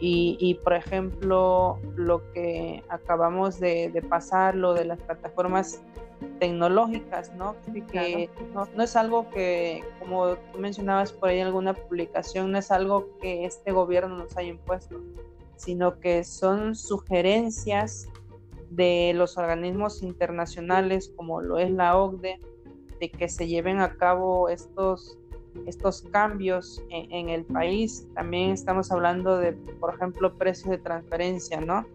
Y, 0.00 0.54
por 0.62 0.74
ejemplo, 0.74 1.78
lo 1.96 2.30
que 2.32 2.84
acabamos 2.88 3.58
de, 3.58 4.02
pasar, 4.08 4.54
lo 4.54 4.74
de 4.74 4.84
las 4.84 5.00
plataformas 5.00 5.82
tecnológicas, 6.38 7.34
¿no? 7.34 7.56
que 7.92 8.30
no, 8.54 8.68
no, 8.76 8.82
es 8.82 8.96
algo 8.96 9.28
que, 9.30 9.82
como 9.98 10.36
tú 10.36 10.58
mencionabas 10.58 11.12
por 11.12 11.28
ahí 11.28 11.40
en 11.40 11.46
alguna 11.46 11.74
publicación, 11.74 12.52
no 12.52 12.58
es 12.58 12.70
algo 12.70 13.18
que 13.20 13.44
este 13.44 13.72
gobierno 13.72 14.16
nos 14.16 14.36
haya 14.36 14.50
impuesto, 14.50 15.00
sino 15.56 15.98
que 15.98 16.22
son 16.22 16.76
sugerencias 16.76 18.08
de 18.70 19.12
los 19.14 19.38
organismos 19.38 20.02
internacionales 20.02 21.12
como 21.16 21.40
lo 21.40 21.58
es 21.58 21.70
la 21.70 21.96
OCDE, 21.96 22.40
de 23.00 23.10
que 23.10 23.28
se 23.28 23.46
lleven 23.46 23.80
a 23.80 23.94
cabo 23.96 24.48
estos, 24.48 25.17
estos 25.66 26.02
cambios 26.02 26.82
en, 26.90 27.28
el 27.28 27.44
país. 27.44 28.06
También 28.14 28.50
estamos 28.50 28.90
hablando 28.92 29.38
de, 29.38 29.52
por 29.52 29.94
ejemplo, 29.94 30.34
precios 30.36 30.70
de 30.70 30.78
transferencia, 30.78 31.60
¿no? 31.60 31.86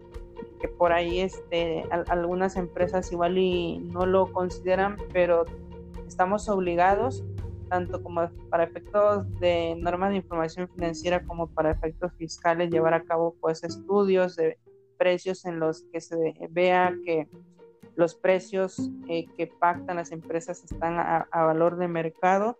Que 0.60 0.68
por 0.68 0.92
ahí 0.92 1.20
este, 1.20 1.84
algunas 2.08 2.56
empresas 2.56 3.10
igual 3.12 3.38
y 3.38 3.78
no 3.78 4.06
lo 4.06 4.32
consideran, 4.32 4.96
pero 5.12 5.44
estamos 6.06 6.48
obligados, 6.48 7.24
tanto 7.68 8.02
como 8.02 8.28
para 8.50 8.64
efectos 8.64 9.28
de 9.40 9.74
normas 9.76 10.10
de 10.10 10.16
información 10.16 10.68
financiera 10.68 11.24
como 11.24 11.48
para 11.48 11.70
efectos 11.70 12.12
fiscales, 12.18 12.70
llevar 12.70 12.94
a 12.94 13.02
cabo 13.04 13.34
pues 13.40 13.64
estudios 13.64 14.36
de 14.36 14.58
precios 14.96 15.44
en 15.44 15.58
los 15.58 15.82
que 15.92 16.00
se 16.00 16.34
vea 16.50 16.94
que 17.04 17.28
los 17.96 18.14
precios 18.14 18.90
eh, 19.08 19.26
que 19.36 19.46
pactan 19.46 19.96
las 19.96 20.12
empresas 20.12 20.64
están 20.64 20.98
a, 20.98 21.28
valor 21.32 21.76
de 21.76 21.88
mercado 21.88 22.58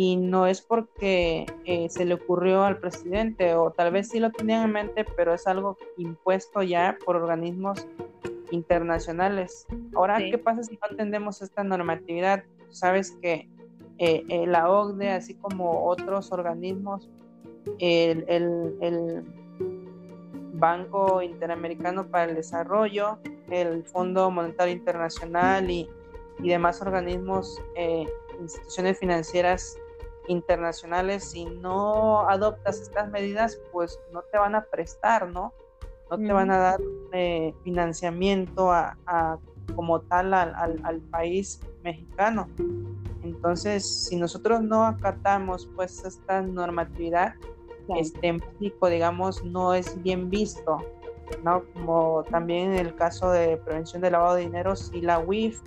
y 0.00 0.14
no 0.14 0.46
es 0.46 0.62
porque 0.62 1.44
eh, 1.64 1.88
se 1.90 2.04
le 2.04 2.14
ocurrió 2.14 2.62
al 2.62 2.78
presidente 2.78 3.56
o 3.56 3.72
tal 3.72 3.90
vez 3.90 4.08
sí 4.08 4.20
lo 4.20 4.30
tenían 4.30 4.62
en 4.66 4.72
mente, 4.72 5.04
pero 5.16 5.34
es 5.34 5.48
algo 5.48 5.76
impuesto 5.96 6.62
ya 6.62 6.96
por 7.04 7.16
organismos 7.16 7.84
internacionales. 8.52 9.66
Ahora, 9.96 10.18
¿qué 10.18 10.38
pasa 10.38 10.62
si 10.62 10.74
no 10.76 10.82
atendemos 10.88 11.42
esta 11.42 11.64
normatividad? 11.64 12.44
Sabes 12.68 13.10
que 13.20 13.48
eh, 13.98 14.44
la 14.46 14.70
OCDE, 14.70 15.10
así 15.10 15.34
como 15.34 15.86
otros 15.86 16.30
organismos, 16.30 17.10
el, 17.80 18.24
el 18.28 19.24
Banco 20.52 21.22
Interamericano 21.22 22.06
para 22.06 22.26
el 22.26 22.36
Desarrollo, 22.36 23.18
el 23.50 23.82
Fondo 23.82 24.30
Monetario 24.30 24.74
Internacional 24.74 25.68
y, 25.72 25.90
demás 26.38 26.80
organismos, 26.82 27.60
eh, 27.74 28.06
instituciones 28.40 28.96
financieras 29.00 29.76
internacionales, 30.28 31.30
si 31.30 31.46
no 31.46 32.28
adoptas 32.28 32.80
estas 32.80 33.10
medidas, 33.10 33.58
pues 33.72 33.98
no 34.12 34.22
te 34.30 34.38
van 34.38 34.54
a 34.54 34.64
prestar, 34.64 35.28
¿no? 35.28 35.52
No 36.10 36.16
te 36.16 36.32
van 36.32 36.50
a 36.50 36.58
dar 36.58 36.80
eh, 37.12 37.54
financiamiento 37.64 38.70
a, 38.70 38.96
como 39.74 40.00
tal 40.00 40.32
al, 40.32 41.00
país 41.10 41.60
mexicano. 41.82 42.48
Entonces, 43.22 44.06
si 44.06 44.16
nosotros 44.16 44.62
no 44.62 44.84
acatamos 44.84 45.68
pues 45.74 46.04
esta 46.04 46.40
normatividad, 46.40 47.34
este, 47.96 48.28
en 48.28 48.36
México, 48.36 48.88
digamos, 48.88 49.44
no 49.44 49.74
es 49.74 50.02
bien 50.02 50.30
visto, 50.30 50.78
¿no? 51.42 51.62
Como 51.74 52.24
también 52.30 52.72
en 52.72 52.86
el 52.86 52.94
caso 52.94 53.30
de 53.30 53.58
prevención 53.58 54.00
de 54.00 54.10
lavado 54.10 54.36
de 54.36 54.42
dinero, 54.42 54.76
si 54.76 55.00
la 55.00 55.18
UIF 55.18 55.60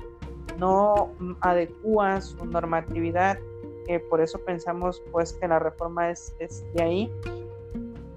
no 0.58 1.12
adecua 1.42 2.22
su 2.22 2.46
normatividad, 2.46 3.38
que 3.86 4.00
por 4.00 4.22
eso 4.22 4.40
pensamos 4.40 5.02
pues 5.12 5.34
que 5.34 5.48
la 5.48 5.60
reforma 5.60 6.10
es, 6.10 6.36
de 6.74 6.84
ahí, 6.84 7.12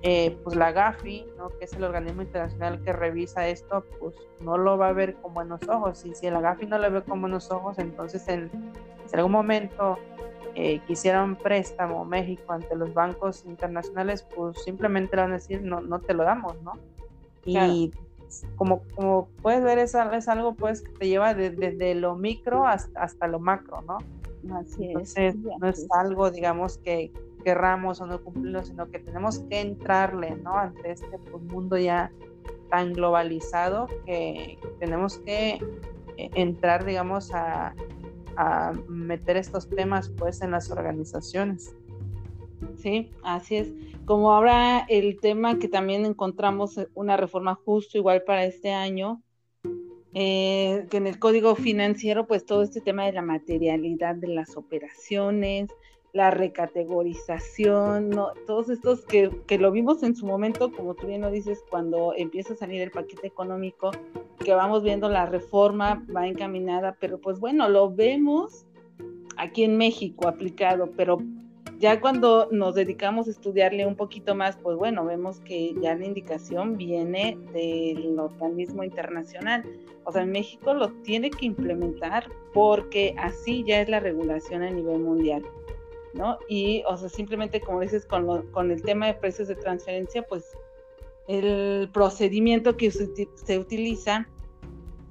eh, 0.03 0.37
pues 0.45 0.57
la 0.57 0.73
GAFI, 0.73 1.27
¿no? 1.39 1.49
que 1.49 1.65
es 1.65 1.73
el 1.73 1.85
organismo 1.85 2.23
internacional 2.23 2.83
que 2.83 2.93
revisa 2.93 3.49
esto, 3.49 3.85
pues 3.99 4.15
no 4.41 4.59
lo 4.59 4.77
va 4.77 4.89
a 4.89 4.93
ver 4.93 5.15
con 5.15 5.35
buenos 5.35 5.67
ojos. 5.69 6.05
Y 6.05 6.15
si 6.15 6.29
la 6.31 6.41
GAFI 6.41 6.67
no 6.67 6.79
lo 6.79 6.91
ve 6.91 7.03
con 7.03 7.21
buenos 7.21 7.51
ojos, 7.51 7.79
entonces 7.79 8.29
en, 8.29 8.51
en 8.53 9.19
algún 9.19 9.33
momento 9.33 9.99
eh, 10.57 10.81
quisiera 10.87 11.25
un 11.25 11.35
préstamo 11.35 12.05
México 12.05 12.53
ante 12.53 12.77
los 12.77 12.95
bancos 12.95 13.45
internacionales, 13.45 14.25
pues 14.35 14.63
simplemente 14.63 15.17
le 15.17 15.23
van 15.23 15.33
a 15.33 15.35
decir, 15.35 15.63
no, 15.63 15.81
no 15.81 15.99
te 16.01 16.15
lo 16.15 16.23
damos, 16.23 16.61
¿no? 16.63 16.73
Y 17.45 17.91
como, 18.57 18.83
como 18.95 19.29
puedes 19.43 19.65
ver, 19.65 19.79
es, 19.79 19.95
es 19.95 20.29
algo 20.29 20.55
pues 20.55 20.83
que 20.83 20.93
te 20.93 21.09
lleva 21.09 21.35
desde 21.35 21.95
lo 21.95 22.15
micro 22.15 22.67
hasta, 22.67 23.03
hasta, 23.03 23.27
lo 23.27 23.41
macro, 23.41 23.83
¿no? 23.83 23.99
Así 24.53 24.87
Entonces, 24.87 25.37
no 25.37 25.69
es 25.69 25.87
algo, 25.91 26.31
digamos, 26.31 26.79
que 26.79 27.13
querramos 27.45 28.01
o 28.01 28.07
no 28.07 28.23
cumplirlo, 28.23 28.63
sino 28.63 28.91
que 28.91 28.99
tenemos 28.99 29.41
que 29.51 29.61
entrarle, 29.61 30.37
¿no? 30.37 30.57
Ante 30.57 30.93
este 30.93 31.19
pues, 31.19 31.43
mundo 31.45 31.77
ya 31.77 32.11
tan 32.71 32.93
globalizado 32.93 33.87
que 34.07 34.59
tenemos 34.81 35.19
que 35.19 35.61
eh, 36.17 36.31
entrar, 36.35 36.85
digamos, 36.85 37.33
a, 37.33 37.75
a 38.37 38.73
meter 38.89 39.37
estos 39.37 39.69
temas 39.69 40.09
pues 40.11 40.43
en 40.43 40.51
las 40.51 40.71
organizaciones. 40.71 41.75
Sí, 42.77 43.11
así 43.23 43.57
es. 43.57 43.73
Como 44.05 44.33
ahora 44.33 44.85
el 44.89 45.19
tema 45.21 45.59
que 45.59 45.69
también 45.69 46.05
encontramos 46.05 46.79
una 46.95 47.17
reforma 47.17 47.55
justo 47.55 47.97
igual 47.97 48.23
para 48.23 48.45
este 48.45 48.73
año, 48.73 49.23
eh, 50.15 50.87
que 50.91 50.97
en 50.97 51.07
el 51.07 51.19
código 51.19 51.55
financiero 51.57 52.27
pues 52.27 52.47
todo 52.47 52.63
este 52.63 52.81
tema 52.81 53.05
de 53.05 53.13
la 53.13 53.23
materialidad 53.23 54.15
de 54.15 54.29
las 54.29 54.57
operaciones, 54.57 55.69
la 56.13 56.31
recategorización, 56.31 58.11
¿no? 58.11 58.29
todos 58.47 58.71
estos 58.71 59.05
que, 59.05 59.31
que, 59.49 59.59
lo 59.59 59.73
vimos 59.73 60.05
en 60.05 60.15
su 60.15 60.25
momento, 60.27 60.71
como 60.71 60.95
tú 60.95 61.09
bien 61.09 61.23
lo 61.23 61.31
dices, 61.33 61.65
cuando 61.69 62.15
empieza 62.17 62.53
a 62.53 62.57
salir 62.57 62.81
el 62.81 62.93
paquete 62.93 63.27
económico, 63.27 63.91
que 64.39 64.55
vamos 64.55 64.85
viendo 64.85 65.09
la 65.09 65.27
reforma 65.27 66.05
va 66.15 66.29
encaminada, 66.29 66.97
pero 67.01 67.21
pues 67.21 67.41
bueno, 67.41 67.69
lo 67.69 67.93
vemos 67.93 68.65
aquí 69.37 69.65
en 69.65 69.77
México 69.77 70.29
aplicado, 70.29 70.93
pero 70.97 71.19
ya 71.79 72.01
cuando 72.01 72.49
nos 72.51 72.75
dedicamos 72.75 73.27
a 73.27 73.31
estudiarle 73.31 73.87
un 73.87 73.97
poquito 73.97 74.35
más, 74.35 74.57
pues 74.57 74.77
bueno, 74.77 75.05
vemos 75.05 75.41
que 75.41 75.75
ya 75.81 75.95
la 75.95 76.05
indicación 76.05 76.77
viene 76.77 77.37
del 77.53 78.19
organismo 78.19 78.85
internacional. 78.85 79.65
O 80.05 80.13
sea, 80.13 80.25
México 80.25 80.75
lo 80.75 80.91
tiene 81.03 81.31
que 81.31 81.47
implementar 81.47 82.31
porque 82.53 83.15
así 83.19 83.65
ya 83.67 83.81
es 83.81 83.89
la 83.89 84.01
regulación 84.01 84.63
a 84.63 84.71
nivel 84.71 85.01
mundial. 85.01 85.43
¿no? 86.15 86.39
Y, 86.49 86.85
o 86.87 86.97
sea, 86.97 87.09
simplemente 87.09 87.61
como 87.61 87.81
dices, 87.81 88.07
con, 88.07 88.47
con 88.53 88.71
el 88.71 88.83
tema 88.83 89.07
de 89.07 89.15
precios 89.15 89.49
de 89.49 89.57
transferencia, 89.57 90.23
pues 90.23 90.57
el 91.27 91.89
procedimiento 91.93 92.77
que 92.77 92.91
se, 92.91 93.09
se 93.35 93.59
utiliza 93.59 94.29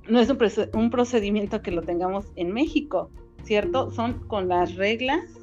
no 0.08 0.20
es 0.20 0.30
un, 0.30 0.38
un, 0.74 0.90
procedimiento 0.90 1.62
que 1.62 1.72
lo 1.72 1.82
tengamos 1.82 2.32
en 2.36 2.54
México, 2.54 3.10
¿cierto? 3.44 3.92
Son 3.92 4.28
con 4.28 4.48
las 4.48 4.76
reglas 4.76 5.43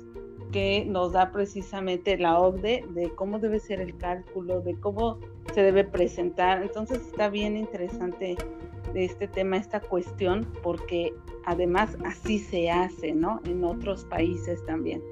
que 0.51 0.85
nos 0.85 1.13
da 1.13 1.31
precisamente 1.33 2.17
la 2.19 2.39
OCDE 2.39 2.85
de 2.91 3.11
cómo 3.15 3.39
debe 3.39 3.61
ser 3.61 3.81
el 3.81 3.97
cálculo, 3.97 4.61
de 4.61 4.75
cómo 4.79 5.19
se 5.55 5.63
debe 5.63 5.85
presentar. 5.85 6.63
Entonces 6.63 6.99
está 6.99 7.29
bien 7.29 7.57
interesante 7.57 8.37
este 8.95 9.29
tema, 9.29 9.57
esta 9.57 9.81
cuestión, 9.81 10.47
porque 10.63 11.15
además 11.45 11.97
así 12.05 12.39
se 12.39 12.71
hace, 12.71 13.13
¿no? 13.13 13.41
En 13.45 13.65
otros 13.65 14.05
países 14.05 14.65
también. 14.67 15.03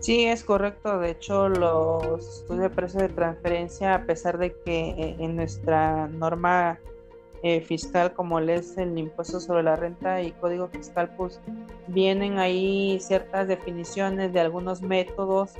Sí, 0.00 0.24
es 0.24 0.44
correcto. 0.44 0.98
De 1.00 1.10
hecho, 1.10 1.48
los 1.48 2.40
estudios 2.40 2.62
de 2.62 2.70
precios 2.70 3.02
de 3.02 3.08
transferencia, 3.08 3.94
a 3.94 4.06
pesar 4.06 4.38
de 4.38 4.54
que 4.64 4.90
eh, 4.90 5.16
en 5.18 5.36
nuestra 5.36 6.06
norma 6.08 6.78
eh, 7.42 7.60
fiscal, 7.60 8.14
como 8.14 8.40
es 8.40 8.76
el 8.78 8.98
impuesto 8.98 9.38
sobre 9.38 9.62
la 9.62 9.76
renta 9.76 10.22
y 10.22 10.32
código 10.32 10.68
fiscal, 10.68 11.14
pues 11.16 11.40
vienen 11.86 12.38
ahí 12.38 12.98
ciertas 13.00 13.46
definiciones 13.46 14.32
de 14.32 14.40
algunos 14.40 14.82
métodos. 14.82 15.52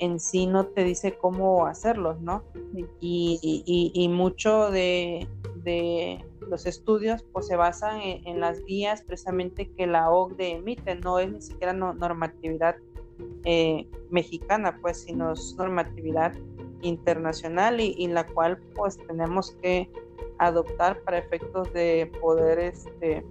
En 0.00 0.18
sí 0.18 0.46
no 0.46 0.66
te 0.66 0.82
dice 0.82 1.16
cómo 1.16 1.66
hacerlos, 1.66 2.20
¿no? 2.20 2.42
Y, 3.00 4.08
mucho 4.10 4.70
de, 4.72 5.28
los 6.48 6.66
estudios 6.66 7.22
pues 7.32 7.46
se 7.46 7.54
basan 7.54 8.00
en, 8.02 8.40
las 8.40 8.64
guías 8.64 9.02
precisamente 9.02 9.70
que 9.70 9.86
la 9.86 10.10
OCDE 10.10 10.56
emite, 10.56 10.96
no 10.96 11.20
es 11.20 11.30
ni 11.30 11.40
siquiera 11.40 11.72
normatividad 11.72 12.74
eh, 13.44 13.86
mexicana, 14.10 14.76
pues, 14.82 15.02
sino 15.02 15.32
es 15.32 15.54
normatividad 15.56 16.34
internacional 16.82 17.80
y, 17.80 18.06
la 18.08 18.26
cual 18.26 18.58
pues 18.74 18.98
tenemos 19.06 19.52
que 19.62 19.88
adoptar 20.46 21.00
para 21.02 21.18
efectos 21.18 21.72
de 21.72 22.10
poder, 22.20 22.58
este, 22.58 23.24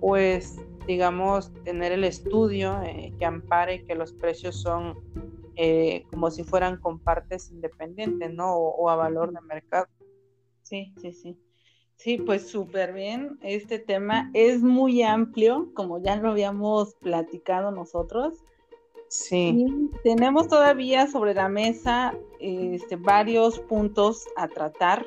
pues, 0.00 0.56
digamos, 0.86 1.52
tener 1.64 1.92
el 1.92 2.04
estudio 2.04 2.80
eh, 2.82 3.12
que 3.18 3.24
ampare 3.24 3.84
que 3.84 3.94
los 3.94 4.12
precios 4.12 4.56
son 4.56 4.96
eh, 5.60 6.04
como 6.10 6.30
si 6.30 6.44
fueran 6.44 6.76
con 6.76 7.00
partes 7.00 7.50
independientes, 7.50 8.32
¿no? 8.32 8.54
O, 8.54 8.88
a 8.88 8.94
valor 8.94 9.32
de 9.32 9.40
mercado. 9.40 9.88
Sí, 10.62 10.94
sí, 11.00 11.12
sí. 11.12 11.36
Sí, 11.96 12.18
pues 12.18 12.48
súper 12.48 12.92
bien. 12.92 13.40
Este 13.42 13.80
tema 13.80 14.30
es 14.34 14.62
muy 14.62 15.02
amplio, 15.02 15.72
como 15.74 16.00
ya 16.00 16.14
lo 16.14 16.30
habíamos 16.30 16.94
platicado 16.94 17.72
nosotros. 17.72 18.44
Sí. 19.08 19.66
tenemos 20.04 20.48
todavía 20.48 21.06
sobre 21.06 21.34
la 21.34 21.48
mesa 21.48 22.14
este, 22.40 22.96
varios 22.96 23.58
puntos 23.58 24.28
a 24.36 24.48
tratar, 24.48 25.04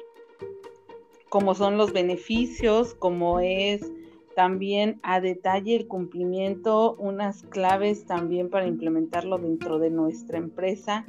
como 1.32 1.56
son 1.56 1.78
los 1.78 1.94
beneficios, 1.94 2.94
como 2.94 3.40
es 3.40 3.90
también 4.36 5.00
a 5.02 5.22
detalle 5.22 5.78
el 5.78 5.88
cumplimiento, 5.88 6.96
unas 7.00 7.44
claves 7.44 8.06
también 8.06 8.50
para 8.50 8.68
implementarlo 8.68 9.38
dentro 9.38 9.80
de 9.80 9.92
nuestra 9.92 10.38
empresa. 10.38 11.06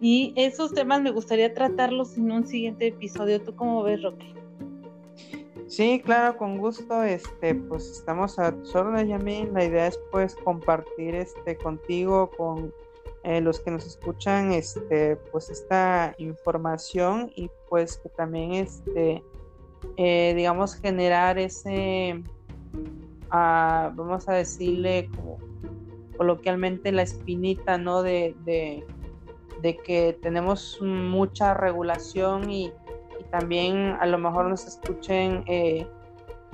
Y 0.00 0.32
esos 0.34 0.72
temas 0.72 1.02
me 1.02 1.10
gustaría 1.10 1.52
tratarlos 1.52 2.16
en 2.16 2.32
un 2.32 2.46
siguiente 2.46 2.86
episodio. 2.86 3.42
¿Tú 3.42 3.54
cómo 3.54 3.82
ves, 3.82 4.02
Roque? 4.02 4.32
Sí, 5.66 6.00
claro, 6.02 6.38
con 6.38 6.56
gusto. 6.56 7.02
Este, 7.02 7.54
pues 7.54 7.90
estamos 7.90 8.38
a 8.38 8.52
tus 8.52 8.74
órdenes, 8.74 9.08
Yamin. 9.08 9.52
La 9.52 9.62
idea 9.62 9.88
es 9.88 10.00
pues 10.10 10.34
compartir 10.36 11.14
este 11.14 11.54
contigo, 11.58 12.30
con 12.34 12.72
eh, 13.24 13.42
los 13.42 13.60
que 13.60 13.72
nos 13.72 13.86
escuchan, 13.86 14.52
este, 14.52 15.16
pues 15.16 15.50
esta 15.50 16.14
información 16.16 17.30
y 17.36 17.50
pues 17.68 17.98
que 17.98 18.08
también 18.08 18.54
este, 18.54 19.22
eh, 19.96 20.34
digamos, 20.36 20.74
generar 20.76 21.38
ese, 21.38 22.22
ah, 23.30 23.90
vamos 23.94 24.28
a 24.28 24.34
decirle 24.34 25.08
como 25.14 25.38
coloquialmente 26.16 26.92
la 26.92 27.02
espinita, 27.02 27.78
¿no? 27.78 28.02
De, 28.02 28.34
de, 28.44 28.84
que 29.84 30.16
tenemos 30.22 30.78
mucha 30.80 31.52
regulación 31.52 32.48
y 32.50 32.72
también 33.32 33.96
a 33.98 34.06
lo 34.06 34.16
mejor 34.16 34.46
nos 34.48 34.64
escuchen 34.64 35.42
eh, 35.46 35.88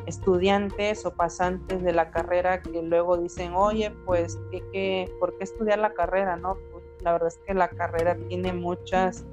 estudiantes 0.07 1.05
o 1.05 1.13
pasantes 1.13 1.83
de 1.83 1.93
la 1.93 2.11
carrera 2.11 2.63
que 2.63 2.83
luego 2.83 3.19
dicen, 3.19 3.53
oye, 3.55 3.91
pues, 4.07 4.41
¿qué, 4.73 5.13
por 5.21 5.37
qué 5.37 5.45
estudiar 5.45 5.79
la 5.79 5.93
carrera? 5.93 6.37
no 6.37 6.57
pues, 6.73 6.85
La 7.01 7.13
verdad 7.13 7.29
es 7.29 7.39
que 7.47 7.55
la 7.55 7.69
carrera 7.69 8.17
tiene 8.29 8.53
muchas, 8.53 9.27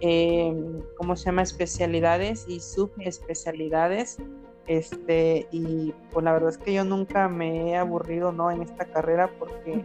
eh, 0.00 0.54
¿cómo 0.96 1.16
se 1.16 1.26
llama?, 1.26 1.42
especialidades 1.42 2.46
y 2.48 2.60
subespecialidades. 2.60 4.18
Este, 4.66 5.46
y 5.50 5.92
pues 6.10 6.24
la 6.24 6.32
verdad 6.32 6.48
es 6.50 6.58
que 6.58 6.72
yo 6.72 6.84
nunca 6.84 7.28
me 7.28 7.70
he 7.70 7.76
aburrido, 7.76 8.32
¿no? 8.32 8.50
En 8.50 8.62
esta 8.62 8.86
carrera 8.86 9.30
porque 9.38 9.84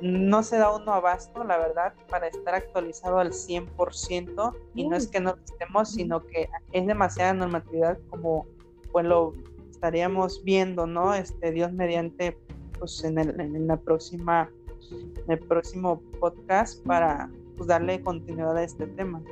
no 0.00 0.42
se 0.42 0.56
da 0.58 0.74
uno 0.74 0.92
abasto, 0.92 1.44
la 1.44 1.58
verdad, 1.58 1.94
para 2.08 2.28
estar 2.28 2.54
actualizado 2.54 3.18
al 3.18 3.32
100%, 3.32 4.54
y 4.74 4.88
no 4.88 4.96
es 4.96 5.06
que 5.06 5.20
no 5.20 5.36
estemos, 5.44 5.90
sino 5.90 6.20
que 6.20 6.48
es 6.72 6.86
demasiada 6.86 7.34
normatividad 7.34 7.98
como 8.10 8.46
pues 8.92 9.06
lo 9.06 9.32
estaríamos 9.70 10.42
viendo, 10.44 10.86
¿no? 10.86 11.14
Este 11.14 11.50
Dios 11.50 11.72
mediante 11.72 12.38
pues 12.78 13.02
en 13.04 13.18
el, 13.18 13.38
en 13.40 13.66
la 13.66 13.76
próxima 13.76 14.50
en 14.90 15.32
el 15.32 15.38
próximo 15.38 16.00
podcast 16.20 16.84
para 16.86 17.30
pues, 17.56 17.68
darle 17.68 18.00
continuidad 18.00 18.56
a 18.56 18.64
este 18.64 18.86
tema. 18.86 19.22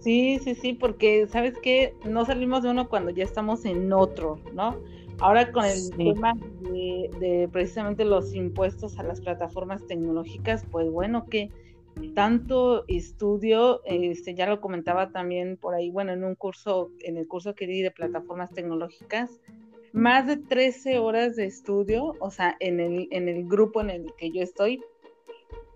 Sí, 0.00 0.40
sí, 0.42 0.56
sí, 0.56 0.72
porque 0.72 1.28
sabes 1.28 1.56
que 1.58 1.94
no 2.04 2.24
salimos 2.24 2.64
de 2.64 2.70
uno 2.70 2.88
cuando 2.88 3.10
ya 3.10 3.22
estamos 3.22 3.64
en 3.64 3.92
otro, 3.92 4.40
¿no? 4.52 4.76
Ahora 5.20 5.52
con 5.52 5.64
el 5.64 5.90
tema 5.96 6.34
de, 6.62 7.48
precisamente 7.52 8.04
los 8.04 8.34
impuestos 8.34 8.98
a 8.98 9.04
las 9.04 9.20
plataformas 9.20 9.86
tecnológicas, 9.86 10.66
pues 10.72 10.90
bueno, 10.90 11.26
que 11.26 11.50
tanto 12.14 12.84
estudio, 12.88 13.80
este, 13.84 14.34
ya 14.34 14.48
lo 14.48 14.60
comentaba 14.60 15.12
también 15.12 15.56
por 15.56 15.74
ahí, 15.74 15.90
bueno, 15.90 16.12
en 16.12 16.24
un 16.24 16.34
curso, 16.34 16.90
en 17.00 17.16
el 17.16 17.28
curso 17.28 17.54
que 17.54 17.68
di 17.68 17.82
de 17.82 17.92
plataformas 17.92 18.50
tecnológicas, 18.50 19.40
más 19.92 20.26
de 20.26 20.38
13 20.38 20.98
horas 20.98 21.36
de 21.36 21.44
estudio, 21.44 22.14
o 22.18 22.30
sea, 22.32 22.56
en 22.58 22.80
el, 22.80 23.06
en 23.12 23.28
el 23.28 23.46
grupo 23.46 23.80
en 23.80 23.90
el 23.90 24.12
que 24.16 24.32
yo 24.32 24.42
estoy, 24.42 24.82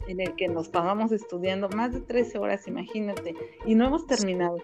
en 0.07 0.21
el 0.21 0.35
que 0.35 0.49
nos 0.49 0.69
pasamos 0.69 1.13
estudiando, 1.13 1.69
más 1.71 1.93
de 1.93 2.01
13 2.01 2.39
horas, 2.39 2.67
imagínate, 2.67 3.35
y 3.65 3.75
no 3.75 3.87
hemos 3.87 4.07
terminado. 4.07 4.59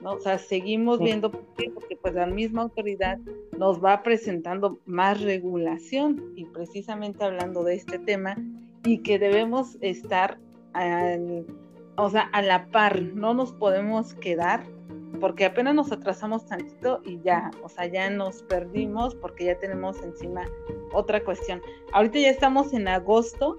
¿no? 0.00 0.14
O 0.14 0.20
sea, 0.20 0.38
seguimos 0.38 0.98
viendo 0.98 1.30
por 1.30 1.44
qué, 1.56 1.70
porque 1.70 1.96
pues 1.96 2.14
la 2.14 2.26
misma 2.26 2.62
autoridad 2.62 3.18
nos 3.56 3.82
va 3.82 4.02
presentando 4.02 4.80
más 4.84 5.20
regulación 5.20 6.32
y 6.34 6.44
precisamente 6.46 7.24
hablando 7.24 7.62
de 7.62 7.76
este 7.76 7.98
tema 7.98 8.36
y 8.84 8.98
que 8.98 9.18
debemos 9.18 9.78
estar 9.80 10.38
o 11.96 12.10
sea, 12.10 12.22
a 12.32 12.42
la 12.42 12.66
par, 12.70 13.02
no 13.02 13.34
nos 13.34 13.52
podemos 13.52 14.14
quedar 14.14 14.64
porque 15.20 15.44
apenas 15.44 15.74
nos 15.74 15.92
atrasamos 15.92 16.46
tantito 16.46 17.00
y 17.04 17.20
ya, 17.20 17.50
o 17.62 17.68
sea, 17.68 17.86
ya 17.86 18.10
nos 18.10 18.42
perdimos 18.42 19.14
porque 19.14 19.44
ya 19.44 19.58
tenemos 19.58 20.02
encima 20.02 20.42
otra 20.92 21.22
cuestión. 21.22 21.60
Ahorita 21.92 22.18
ya 22.18 22.30
estamos 22.30 22.72
en 22.72 22.88
agosto 22.88 23.56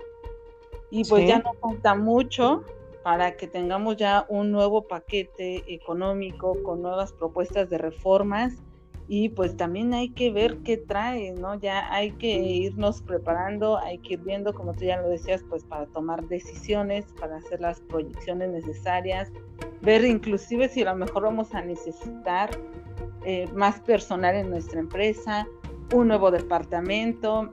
y 0.94 1.04
pues 1.06 1.28
ya 1.28 1.40
no 1.40 1.54
falta 1.56 1.96
mucho 1.96 2.64
para 3.02 3.36
que 3.36 3.48
tengamos 3.48 3.98
ya 3.98 4.28
un 4.30 4.52
nuevo 4.52 4.88
paquete 4.88 5.64
económico 5.74 6.62
con 6.62 6.84
nuevas 6.84 7.12
propuestas 7.14 7.68
de 7.72 7.80
reformas 7.80 8.54
y 9.08 9.30
pues 9.30 9.58
también 9.58 9.96
hay 9.96 10.10
que 10.10 10.32
ver 10.32 10.60
qué 10.60 10.78
trae, 10.78 11.32
¿no? 11.32 11.56
Ya 11.60 11.92
hay 11.92 12.12
que 12.12 12.28
irnos 12.28 13.02
preparando, 13.02 13.80
hay 13.80 13.98
que 13.98 14.14
ir 14.14 14.20
viendo, 14.20 14.54
como 14.54 14.74
tú 14.74 14.86
ya 14.86 15.02
lo 15.02 15.10
decías, 15.10 15.44
pues 15.50 15.64
para 15.64 15.88
tomar 15.88 16.28
decisiones, 16.28 17.06
para 17.20 17.38
hacer 17.38 17.60
las 17.60 17.80
proyecciones 17.82 18.52
necesarias, 18.52 19.32
ver 19.82 20.06
inclusive 20.06 20.70
si 20.70 20.84
a 20.84 20.94
lo 20.94 20.96
mejor 20.96 21.24
vamos 21.24 21.56
a 21.56 21.62
necesitar 21.64 22.52
eh, 23.26 23.50
más 23.56 23.80
personal 23.80 24.36
en 24.36 24.52
nuestra 24.52 24.80
empresa, 24.80 25.48
un 25.92 26.10
nuevo 26.10 26.30
departamento, 26.30 27.52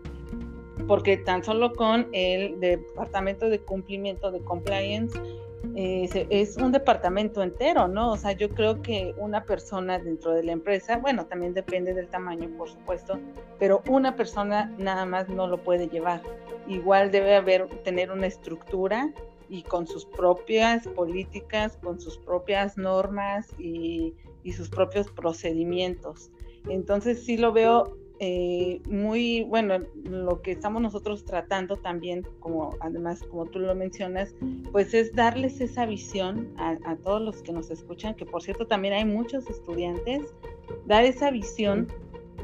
porque 0.86 1.16
tan 1.16 1.44
solo 1.44 1.72
con 1.72 2.08
el 2.12 2.58
departamento 2.60 3.48
de 3.48 3.60
cumplimiento 3.60 4.30
de 4.30 4.40
compliance 4.40 5.18
eh, 5.76 6.26
es 6.30 6.56
un 6.56 6.72
departamento 6.72 7.42
entero, 7.42 7.86
¿no? 7.86 8.12
O 8.12 8.16
sea, 8.16 8.32
yo 8.32 8.48
creo 8.48 8.80
que 8.82 9.14
una 9.18 9.44
persona 9.44 9.98
dentro 9.98 10.32
de 10.32 10.42
la 10.42 10.52
empresa, 10.52 10.96
bueno, 10.96 11.26
también 11.26 11.54
depende 11.54 11.92
del 11.92 12.08
tamaño, 12.08 12.48
por 12.56 12.70
supuesto, 12.70 13.18
pero 13.58 13.82
una 13.88 14.16
persona 14.16 14.74
nada 14.78 15.04
más 15.04 15.28
no 15.28 15.46
lo 15.46 15.62
puede 15.62 15.88
llevar. 15.88 16.22
Igual 16.66 17.10
debe 17.10 17.36
haber, 17.36 17.68
tener 17.84 18.10
una 18.10 18.26
estructura 18.26 19.12
y 19.48 19.62
con 19.62 19.86
sus 19.86 20.06
propias 20.06 20.86
políticas, 20.88 21.76
con 21.76 22.00
sus 22.00 22.16
propias 22.18 22.78
normas 22.78 23.48
y, 23.58 24.14
y 24.42 24.52
sus 24.52 24.70
propios 24.70 25.10
procedimientos. 25.10 26.30
Entonces 26.68 27.24
sí 27.24 27.36
lo 27.36 27.52
veo 27.52 27.96
eh, 28.22 28.83
muy 28.87 29.44
bueno 29.44 29.78
lo 30.04 30.42
que 30.42 30.50
estamos 30.50 30.83
nosotros 30.83 31.24
tratando 31.24 31.78
también 31.78 32.22
como 32.38 32.76
además 32.80 33.22
como 33.22 33.46
tú 33.46 33.61
lo 33.61 33.74
mencionas 33.74 34.35
pues 34.72 34.92
es 34.92 35.14
darles 35.14 35.62
esa 35.62 35.87
visión 35.87 36.52
a, 36.59 36.96
todos 36.96 37.22
los 37.22 37.42
que 37.42 37.54
nos 37.54 37.70
escuchan 37.70 38.14
que 38.14 38.26
por 38.26 38.42
cierto 38.42 38.66
también 38.66 38.92
hay 38.92 39.06
muchos 39.06 39.48
estudiantes 39.48 40.35
dar 40.85 41.06
esa 41.06 41.30
visión 41.30 41.88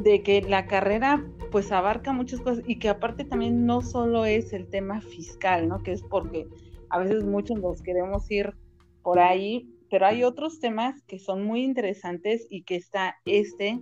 de 0.00 0.22
que 0.22 0.40
la 0.40 0.64
carrera 0.64 1.22
pues 1.50 1.70
abarca 1.70 2.10
muchas 2.10 2.40
cosas 2.40 2.64
y 2.66 2.78
que 2.78 2.88
aparte 2.88 3.24
también 3.26 3.66
no 3.66 3.82
solo 3.82 4.24
es 4.24 4.54
el 4.54 4.68
tema 4.68 5.02
fiscal 5.02 5.68
no 5.68 5.82
que 5.82 5.92
es 5.92 6.00
porque 6.00 6.46
a 6.88 7.00
veces 7.00 7.22
muchos 7.22 7.60
nos 7.60 7.82
queremos 7.82 8.30
ir 8.30 8.54
por 9.02 9.18
ahí 9.18 9.68
pero 9.90 10.06
hay 10.06 10.24
otros 10.24 10.58
temas 10.58 11.02
que 11.02 11.18
son 11.18 11.44
muy 11.44 11.64
interesantes 11.64 12.46
y 12.48 12.62
que 12.62 12.76
está 12.76 13.16
este 13.26 13.78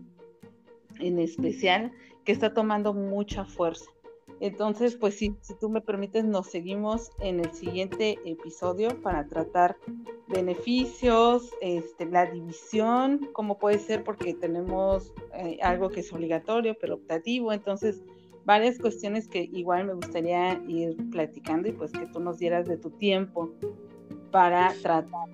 en 1.00 1.18
especial 1.18 1.92
que 2.24 2.32
está 2.32 2.54
tomando 2.54 2.94
mucha 2.94 3.44
fuerza. 3.44 3.86
Entonces, 4.40 4.96
pues 4.96 5.16
sí, 5.16 5.36
si 5.40 5.54
tú 5.54 5.68
me 5.68 5.80
permites, 5.80 6.24
nos 6.24 6.50
seguimos 6.50 7.10
en 7.20 7.40
el 7.40 7.52
siguiente 7.52 8.18
episodio 8.24 9.00
para 9.02 9.26
tratar 9.26 9.76
beneficios, 10.28 11.50
este, 11.60 12.06
la 12.06 12.26
división, 12.26 13.28
cómo 13.32 13.58
puede 13.58 13.78
ser, 13.78 14.02
porque 14.02 14.34
tenemos 14.34 15.12
eh, 15.34 15.58
algo 15.62 15.90
que 15.90 16.00
es 16.00 16.12
obligatorio, 16.12 16.76
pero 16.80 16.94
optativo. 16.94 17.52
Entonces, 17.52 18.02
varias 18.44 18.78
cuestiones 18.78 19.28
que 19.28 19.48
igual 19.52 19.86
me 19.86 19.94
gustaría 19.94 20.60
ir 20.66 20.96
platicando 21.10 21.68
y 21.68 21.72
pues 21.72 21.92
que 21.92 22.06
tú 22.06 22.20
nos 22.20 22.38
dieras 22.38 22.66
de 22.66 22.76
tu 22.76 22.90
tiempo 22.90 23.52
para 24.30 24.74
tratar. 24.82 25.28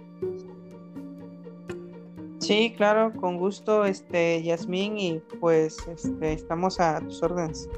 Sí, 2.50 2.74
claro, 2.76 3.12
con 3.12 3.36
gusto, 3.36 3.84
este, 3.84 4.42
Yasmín, 4.42 4.98
y 4.98 5.20
pues 5.38 5.86
este, 5.86 6.32
estamos 6.32 6.80
a 6.80 6.98
tus 6.98 7.22
órdenes. 7.22 7.70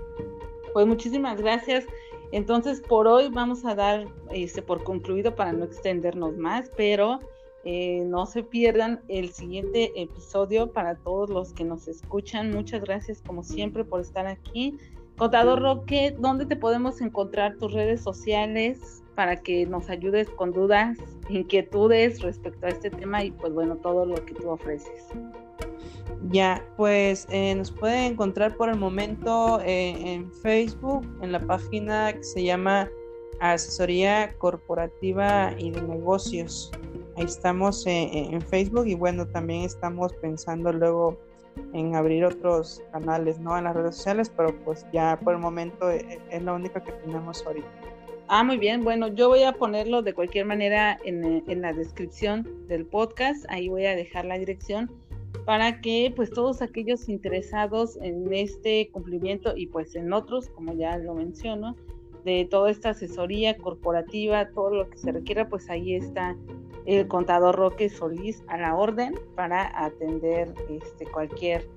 Pues 0.72 0.86
muchísimas 0.86 1.38
gracias. 1.38 1.84
Entonces, 2.30 2.80
por 2.80 3.06
hoy 3.06 3.28
vamos 3.28 3.66
a 3.66 3.74
dar 3.74 4.06
este, 4.30 4.62
por 4.62 4.82
concluido 4.82 5.34
para 5.34 5.52
no 5.52 5.66
extendernos 5.66 6.38
más, 6.38 6.70
pero 6.74 7.18
eh, 7.66 8.02
no 8.06 8.24
se 8.24 8.44
pierdan 8.44 9.02
el 9.08 9.34
siguiente 9.34 9.92
episodio 9.94 10.72
para 10.72 10.94
todos 10.94 11.28
los 11.28 11.52
que 11.52 11.64
nos 11.64 11.86
escuchan. 11.86 12.50
Muchas 12.50 12.80
gracias, 12.80 13.20
como 13.20 13.42
siempre, 13.42 13.84
por 13.84 14.00
estar 14.00 14.26
aquí. 14.26 14.78
Contador 15.18 15.60
Roque, 15.60 16.16
¿dónde 16.18 16.46
te 16.46 16.56
podemos 16.56 17.02
encontrar 17.02 17.58
tus 17.58 17.74
redes 17.74 18.00
sociales? 18.00 19.01
Para 19.14 19.36
que 19.36 19.66
nos 19.66 19.90
ayudes 19.90 20.28
con 20.30 20.52
dudas, 20.52 20.98
inquietudes 21.28 22.20
respecto 22.22 22.66
a 22.66 22.70
este 22.70 22.90
tema 22.90 23.24
y 23.24 23.30
pues 23.30 23.52
bueno, 23.52 23.76
todo 23.76 24.06
lo 24.06 24.14
que 24.24 24.34
tú 24.34 24.50
ofreces. 24.50 25.08
Ya, 26.30 26.64
pues 26.76 27.26
eh, 27.30 27.54
nos 27.54 27.70
pueden 27.70 28.12
encontrar 28.12 28.56
por 28.56 28.68
el 28.68 28.78
momento 28.78 29.60
eh, 29.60 30.14
en 30.14 30.32
Facebook, 30.32 31.06
en 31.20 31.32
la 31.32 31.40
página 31.40 32.12
que 32.12 32.22
se 32.22 32.44
llama 32.44 32.88
Asesoría 33.40 34.34
Corporativa 34.38 35.52
y 35.58 35.70
de 35.70 35.82
Negocios. 35.82 36.70
Ahí 37.16 37.24
estamos 37.24 37.84
en 37.86 38.40
Facebook 38.40 38.86
y 38.86 38.94
bueno, 38.94 39.26
también 39.26 39.62
estamos 39.62 40.14
pensando 40.14 40.72
luego 40.72 41.18
en 41.72 41.94
abrir 41.94 42.24
otros 42.24 42.82
canales, 42.92 43.38
¿no? 43.38 43.56
En 43.56 43.64
las 43.64 43.74
redes 43.74 43.96
sociales, 43.96 44.32
pero 44.36 44.54
pues 44.64 44.86
ya 44.92 45.18
por 45.22 45.34
el 45.34 45.40
momento 45.40 45.90
eh, 45.90 46.20
es 46.30 46.42
la 46.42 46.52
única 46.52 46.82
que 46.82 46.92
tenemos 46.92 47.44
ahorita. 47.46 47.68
Ah, 48.34 48.42
muy 48.44 48.56
bien. 48.56 48.82
Bueno, 48.82 49.08
yo 49.08 49.28
voy 49.28 49.42
a 49.42 49.52
ponerlo 49.52 50.00
de 50.00 50.14
cualquier 50.14 50.46
manera 50.46 50.98
en, 51.04 51.44
en, 51.46 51.60
la 51.60 51.74
descripción 51.74 52.66
del 52.66 52.86
podcast. 52.86 53.44
Ahí 53.50 53.68
voy 53.68 53.84
a 53.84 53.94
dejar 53.94 54.24
la 54.24 54.38
dirección 54.38 54.90
para 55.44 55.82
que 55.82 56.10
pues 56.16 56.30
todos 56.30 56.62
aquellos 56.62 57.10
interesados 57.10 57.98
en 58.00 58.32
este 58.32 58.88
cumplimiento 58.90 59.52
y 59.54 59.66
pues 59.66 59.94
en 59.96 60.14
otros, 60.14 60.48
como 60.48 60.72
ya 60.72 60.96
lo 60.96 61.12
menciono, 61.12 61.76
de 62.24 62.48
toda 62.50 62.70
esta 62.70 62.90
asesoría 62.90 63.58
corporativa, 63.58 64.48
todo 64.48 64.70
lo 64.70 64.88
que 64.88 64.96
se 64.96 65.12
requiera, 65.12 65.50
pues 65.50 65.68
ahí 65.68 65.94
está 65.94 66.34
el 66.86 67.08
contador 67.08 67.54
Roque 67.56 67.90
Solís 67.90 68.42
a 68.46 68.56
la 68.56 68.74
orden 68.74 69.12
para 69.34 69.78
atender 69.78 70.54
este, 70.70 71.04
cualquier, 71.04 71.68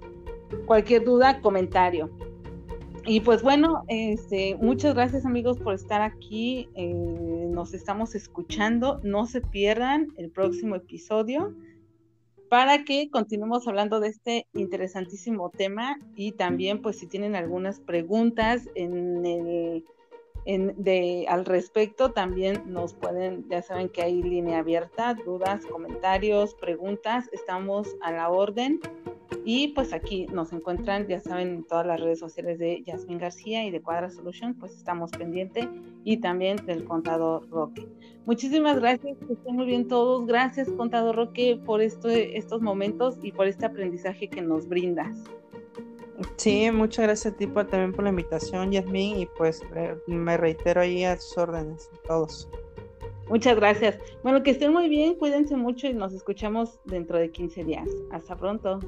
cualquier 0.68 1.04
duda, 1.04 1.42
comentario. 1.42 2.10
Y 3.08 3.20
pues 3.20 3.44
bueno, 3.44 3.84
este, 3.88 4.56
muchas 4.56 4.96
gracias 4.96 5.26
amigos 5.26 5.60
por 5.60 5.76
estar 5.76 6.02
aquí. 6.02 6.70
Eh, 6.74 6.92
nos 7.52 7.74
estamos 7.76 8.16
escuchando. 8.16 9.00
No 9.04 9.28
se 9.28 9.42
pierdan 9.42 10.08
el 10.18 10.32
próximo 10.32 10.76
episodio 10.76 11.54
para 12.50 12.84
que 12.84 13.10
continuemos 13.12 13.68
hablando 13.68 14.00
de 14.00 14.08
este 14.08 14.48
interesantísimo 14.54 15.52
tema 15.52 16.00
y 16.16 16.32
también 16.32 16.82
pues 16.82 16.98
si 16.98 17.08
tienen 17.08 17.36
algunas 17.36 17.80
preguntas 17.80 18.68
en 18.74 19.26
el 19.26 19.84
de, 20.46 21.26
al 21.28 21.46
respecto 21.46 22.12
también 22.12 22.62
nos 22.68 22.94
pueden, 22.94 23.48
ya 23.50 23.62
saben 23.62 23.90
que 23.90 24.04
hay 24.04 24.22
línea 24.22 24.60
abierta, 24.60 25.16
dudas, 25.26 25.66
comentarios, 25.66 26.54
preguntas, 26.56 27.30
estamos 27.32 27.96
a 28.02 28.12
la 28.12 28.30
orden. 28.30 28.80
Y 29.44 29.70
pues 29.70 29.94
aquí 29.94 30.26
nos 30.28 30.52
encuentran, 30.54 31.08
ya 31.08 31.20
saben, 31.20 31.50
en 31.50 31.64
todas 31.64 31.86
las 31.86 32.00
redes 32.00 32.20
sociales 32.20 32.58
de 32.60 32.84
Yasmin 32.84 33.20
García 33.20 33.64
y 33.66 33.72
de 33.72 33.82
Cuadra 33.82 34.10
Solution, 34.10 34.56
pues 34.56 34.76
estamos 34.76 35.12
pendientes 35.12 35.68
y 36.04 36.18
también 36.18 36.58
del 36.66 36.84
contador 36.84 37.48
Roque. 37.50 37.88
Muchísimas 38.26 38.80
gracias, 38.80 39.18
que 39.20 39.34
estén 39.34 39.56
muy 39.56 39.66
bien 39.66 39.88
todos. 39.88 40.26
Gracias, 40.26 40.70
contador 40.72 41.16
Roque, 41.16 41.60
por 41.64 41.82
esto, 41.82 42.10
estos 42.10 42.62
momentos 42.62 43.18
y 43.22 43.32
por 43.32 43.48
este 43.48 43.66
aprendizaje 43.66 44.30
que 44.30 44.42
nos 44.42 44.68
brindas. 44.68 45.16
Sí, 46.38 46.72
muchas 46.72 47.06
gracias 47.06 47.34
a 47.34 47.38
ti 47.38 47.48
también 47.48 47.92
por 47.94 48.04
la 48.04 48.10
invitación, 48.10 48.72
Yasmin, 48.72 49.20
y 49.20 49.26
pues 49.38 49.62
eh, 49.76 49.96
me 50.08 50.38
reitero 50.38 50.82
ahí 50.82 51.04
a 51.04 51.18
sus 51.18 51.38
órdenes, 51.38 51.90
todos. 52.08 52.50
Muchas 53.30 53.56
gracias. 53.56 53.98
Bueno, 54.24 54.44
que 54.44 54.52
estén 54.52 54.72
muy 54.72 54.88
bien, 54.88 55.16
cuídense 55.16 55.56
mucho 55.56 55.88
y 55.88 55.94
nos 55.94 56.14
escuchamos 56.14 56.80
dentro 56.86 57.18
de 57.18 57.32
15 57.32 57.64
días. 57.64 57.90
Hasta 58.12 58.36
pronto. 58.36 58.80